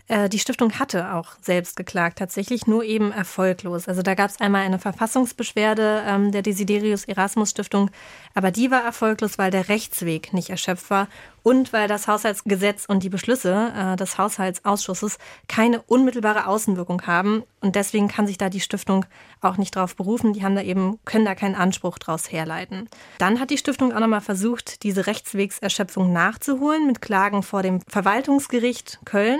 Äh, 0.07 0.29
die 0.29 0.39
Stiftung 0.39 0.79
hatte 0.79 1.13
auch 1.13 1.33
selbst 1.41 1.75
geklagt, 1.75 2.19
tatsächlich 2.19 2.65
nur 2.67 2.83
eben 2.83 3.11
erfolglos. 3.11 3.87
Also 3.87 4.01
da 4.01 4.15
gab 4.15 4.29
es 4.29 4.39
einmal 4.39 4.63
eine 4.63 4.79
Verfassungsbeschwerde 4.79 6.03
ähm, 6.05 6.31
der 6.31 6.41
Desiderius 6.41 7.05
Erasmus 7.05 7.51
Stiftung, 7.51 7.91
aber 8.33 8.51
die 8.51 8.71
war 8.71 8.83
erfolglos, 8.83 9.37
weil 9.37 9.51
der 9.51 9.69
Rechtsweg 9.69 10.33
nicht 10.33 10.49
erschöpft 10.49 10.89
war 10.89 11.07
und 11.43 11.73
weil 11.73 11.87
das 11.87 12.07
Haushaltsgesetz 12.07 12.85
und 12.87 13.03
die 13.03 13.09
Beschlüsse 13.09 13.73
äh, 13.75 13.95
des 13.97 14.17
Haushaltsausschusses 14.17 15.17
keine 15.47 15.81
unmittelbare 15.81 16.47
Außenwirkung 16.47 17.01
haben 17.05 17.43
und 17.59 17.75
deswegen 17.75 18.07
kann 18.07 18.27
sich 18.27 18.37
da 18.37 18.49
die 18.49 18.61
Stiftung 18.61 19.05
auch 19.41 19.57
nicht 19.57 19.75
drauf 19.75 19.95
berufen. 19.95 20.31
Die 20.33 20.43
haben 20.43 20.55
da 20.55 20.61
eben 20.61 20.99
können 21.03 21.25
da 21.25 21.35
keinen 21.35 21.55
Anspruch 21.55 21.97
draus 21.99 22.31
herleiten. 22.31 22.87
Dann 23.17 23.39
hat 23.41 23.49
die 23.49 23.57
Stiftung 23.57 23.93
auch 23.93 23.99
nochmal 23.99 24.21
versucht, 24.21 24.83
diese 24.83 25.05
Rechtswegserschöpfung 25.05 26.13
nachzuholen 26.13 26.87
mit 26.87 27.01
Klagen 27.01 27.43
vor 27.43 27.61
dem 27.61 27.81
Verwaltungsgericht 27.81 28.99
Köln. 29.03 29.39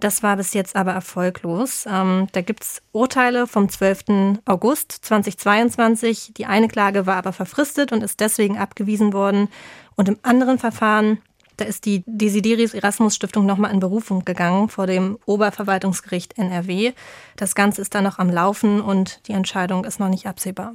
Das 0.00 0.22
war 0.22 0.36
bis 0.36 0.54
jetzt 0.54 0.76
aber 0.76 0.92
erfolglos. 0.92 1.84
Ähm, 1.90 2.28
da 2.32 2.40
es 2.40 2.82
Urteile 2.92 3.46
vom 3.46 3.68
12. 3.68 4.38
August 4.44 4.92
2022. 4.92 6.34
Die 6.36 6.46
eine 6.46 6.68
Klage 6.68 7.06
war 7.06 7.16
aber 7.16 7.32
verfristet 7.32 7.90
und 7.92 8.02
ist 8.02 8.20
deswegen 8.20 8.58
abgewiesen 8.58 9.12
worden. 9.12 9.48
Und 9.96 10.08
im 10.08 10.18
anderen 10.22 10.58
Verfahren, 10.58 11.18
da 11.56 11.64
ist 11.64 11.84
die 11.84 12.04
Desiderius 12.06 12.74
Erasmus 12.74 13.16
Stiftung 13.16 13.44
nochmal 13.44 13.72
in 13.72 13.80
Berufung 13.80 14.24
gegangen 14.24 14.68
vor 14.68 14.86
dem 14.86 15.18
Oberverwaltungsgericht 15.26 16.38
NRW. 16.38 16.92
Das 17.36 17.56
Ganze 17.56 17.82
ist 17.82 17.94
dann 17.96 18.04
noch 18.04 18.20
am 18.20 18.30
Laufen 18.30 18.80
und 18.80 19.26
die 19.26 19.32
Entscheidung 19.32 19.84
ist 19.84 19.98
noch 19.98 20.08
nicht 20.08 20.26
absehbar. 20.26 20.74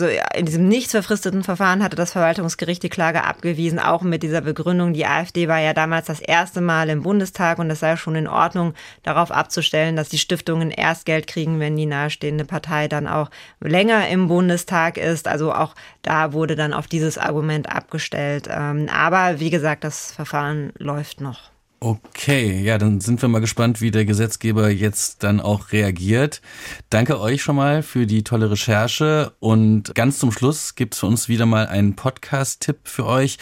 Also 0.00 0.16
in 0.36 0.46
diesem 0.46 0.68
nicht 0.68 0.92
verfristeten 0.92 1.42
Verfahren 1.42 1.82
hatte 1.82 1.96
das 1.96 2.12
Verwaltungsgericht 2.12 2.84
die 2.84 2.88
Klage 2.88 3.24
abgewiesen, 3.24 3.80
auch 3.80 4.02
mit 4.02 4.22
dieser 4.22 4.42
Begründung, 4.42 4.92
die 4.92 5.06
AfD 5.06 5.48
war 5.48 5.58
ja 5.58 5.74
damals 5.74 6.06
das 6.06 6.20
erste 6.20 6.60
Mal 6.60 6.88
im 6.88 7.02
Bundestag 7.02 7.58
und 7.58 7.68
es 7.68 7.80
sei 7.80 7.96
schon 7.96 8.14
in 8.14 8.28
Ordnung, 8.28 8.74
darauf 9.02 9.32
abzustellen, 9.32 9.96
dass 9.96 10.08
die 10.08 10.18
Stiftungen 10.18 10.70
erst 10.70 11.04
Geld 11.04 11.26
kriegen, 11.26 11.58
wenn 11.58 11.76
die 11.76 11.86
nahestehende 11.86 12.44
Partei 12.44 12.86
dann 12.86 13.08
auch 13.08 13.28
länger 13.58 14.06
im 14.08 14.28
Bundestag 14.28 14.98
ist. 14.98 15.26
Also 15.26 15.52
auch 15.52 15.74
da 16.02 16.32
wurde 16.32 16.54
dann 16.54 16.74
auf 16.74 16.86
dieses 16.86 17.18
Argument 17.18 17.68
abgestellt. 17.68 18.46
Ähm, 18.48 18.88
aber 18.94 19.40
wie 19.40 19.50
gesagt, 19.50 19.82
das 19.82 20.12
Verfahren 20.12 20.72
läuft 20.78 21.20
noch. 21.20 21.50
Okay, 21.80 22.60
ja, 22.60 22.76
dann 22.76 23.00
sind 23.00 23.22
wir 23.22 23.28
mal 23.28 23.38
gespannt, 23.38 23.80
wie 23.80 23.92
der 23.92 24.04
Gesetzgeber 24.04 24.68
jetzt 24.68 25.22
dann 25.22 25.40
auch 25.40 25.70
reagiert. 25.70 26.42
Danke 26.90 27.20
euch 27.20 27.40
schon 27.40 27.54
mal 27.54 27.84
für 27.84 28.04
die 28.04 28.24
tolle 28.24 28.50
Recherche 28.50 29.32
und 29.38 29.94
ganz 29.94 30.18
zum 30.18 30.32
Schluss 30.32 30.74
gibt's 30.74 30.98
für 30.98 31.06
uns 31.06 31.28
wieder 31.28 31.46
mal 31.46 31.68
einen 31.68 31.94
Podcast-Tipp 31.94 32.78
für 32.82 33.06
euch. 33.06 33.38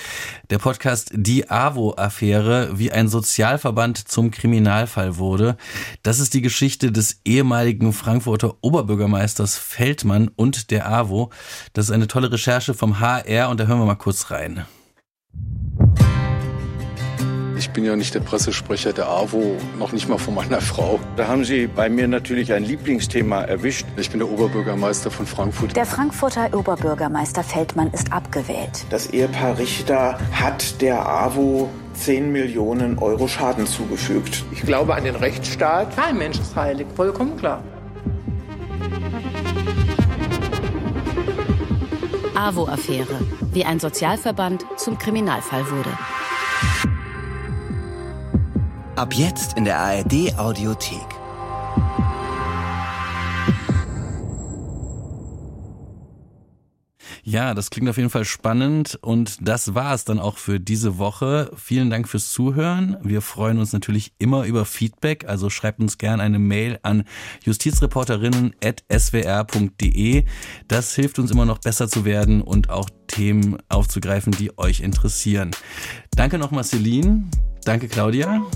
Der 0.51 0.59
Podcast 0.59 1.13
Die 1.15 1.49
AWO-Affäre, 1.49 2.79
wie 2.79 2.93
ein 2.93 3.09
Sozialverband 3.09 4.07
zum 4.07 4.31
Kriminalfall 4.31 5.17
wurde. 5.17 5.57
Das 6.03 6.19
ist 6.19 6.35
die 6.35 6.43
Geschichte 6.43 6.93
des 6.93 7.23
ehemaligen 7.25 7.95
Frankfurter 7.95 8.57
Oberbürgermeisters 8.61 9.57
Feldmann 9.57 10.29
und 10.29 10.71
der 10.71 10.91
AWO. 10.93 11.31
Das 11.73 11.87
ist 11.87 11.91
eine 11.91 12.07
tolle 12.07 12.31
Recherche 12.31 12.75
vom 12.75 13.01
HR 13.01 13.49
und 13.49 13.61
da 13.61 13.65
hören 13.65 13.79
wir 13.79 13.87
mal 13.87 13.95
kurz 13.95 14.31
rein. 14.31 14.67
Ich 17.77 17.83
bin 17.83 17.91
ja 17.91 17.95
nicht 17.95 18.15
der 18.15 18.21
Pressesprecher 18.21 18.95
der 18.95 19.07
AWO, 19.07 19.59
noch 19.79 19.93
nicht 19.93 20.09
mal 20.09 20.17
von 20.17 20.35
meiner 20.35 20.63
Frau. 20.63 20.99
Da 21.17 21.29
haben 21.29 21.45
Sie 21.45 21.67
bei 21.67 21.91
mir 21.91 22.09
natürlich 22.09 22.55
ein 22.55 22.65
Lieblingsthema 22.65 23.43
erwischt. 23.43 23.85
Ich 23.99 24.09
bin 24.09 24.21
der 24.21 24.31
Oberbürgermeister 24.31 25.11
von 25.11 25.27
Frankfurt. 25.27 25.77
Der 25.77 25.85
Frankfurter 25.85 26.49
Oberbürgermeister 26.55 27.43
Feldmann 27.43 27.91
ist 27.93 28.15
abgewählt. 28.15 28.87
Das 28.89 29.09
Ehepaar 29.11 29.59
Richter 29.59 30.19
hat 30.33 30.81
der 30.81 31.07
AWO 31.07 31.69
10 31.93 32.33
Millionen 32.33 32.97
Euro 32.99 33.29
Schaden 33.29 33.67
zugefügt. 33.67 34.43
Ich 34.53 34.63
glaube 34.63 34.95
an 34.95 35.05
den 35.05 35.17
Rechtsstaat. 35.17 35.95
Kein 35.95 36.17
Mensch 36.17 36.39
ist 36.39 36.57
heilig, 36.57 36.87
vollkommen 36.97 37.37
klar. 37.37 37.63
AWO-Affäre, 42.35 43.21
wie 43.53 43.67
ein 43.67 43.79
Sozialverband 43.79 44.65
zum 44.79 44.97
Kriminalfall 44.97 45.71
wurde. 45.71 45.91
Ab 48.97 49.13
jetzt 49.13 49.59
in 49.59 49.67
der 49.67 49.79
ARD 49.79 50.39
Audiothek. 50.39 51.07
Ja, 57.23 57.53
das 57.53 57.69
klingt 57.69 57.91
auf 57.91 57.99
jeden 57.99 58.09
Fall 58.09 58.25
spannend 58.25 58.99
und 59.03 59.47
das 59.47 59.75
war 59.75 59.93
es 59.93 60.07
dann 60.07 60.19
auch 60.19 60.39
für 60.39 60.59
diese 60.61 60.97
Woche. 60.97 61.51
Vielen 61.57 61.91
Dank 61.91 62.09
fürs 62.09 62.33
Zuhören. 62.33 62.97
Wir 63.03 63.21
freuen 63.21 63.59
uns 63.59 63.75
natürlich 63.75 64.15
immer 64.17 64.47
über 64.47 64.65
Feedback, 64.65 65.29
also 65.29 65.51
schreibt 65.51 65.81
uns 65.81 65.99
gerne 65.99 66.23
eine 66.23 66.39
Mail 66.39 66.79
an 66.83 67.05
justizreporterinnen.swr.de. 67.45 70.25
Das 70.69 70.95
hilft 70.95 71.19
uns 71.19 71.31
immer 71.31 71.45
noch 71.45 71.59
besser 71.59 71.89
zu 71.89 72.07
werden 72.07 72.41
und 72.41 72.71
auch 72.71 72.89
Themen 73.09 73.59
aufzugreifen, 73.69 74.33
die 74.33 74.57
euch 74.57 74.81
interessieren. 74.81 75.51
Danke 76.13 76.39
nochmal, 76.39 76.65
Celine. 76.65 77.25
Danke, 77.65 77.89
Claudia. 77.89 78.47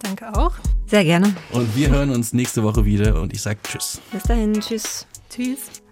Danke 0.00 0.32
auch. 0.34 0.52
Sehr 0.86 1.04
gerne. 1.04 1.34
Und 1.50 1.74
wir 1.76 1.90
hören 1.90 2.10
uns 2.10 2.32
nächste 2.32 2.62
Woche 2.62 2.84
wieder 2.84 3.20
und 3.20 3.32
ich 3.32 3.42
sage 3.42 3.58
Tschüss. 3.62 4.00
Bis 4.12 4.22
dahin, 4.22 4.54
Tschüss. 4.60 5.06
Tschüss. 5.28 5.82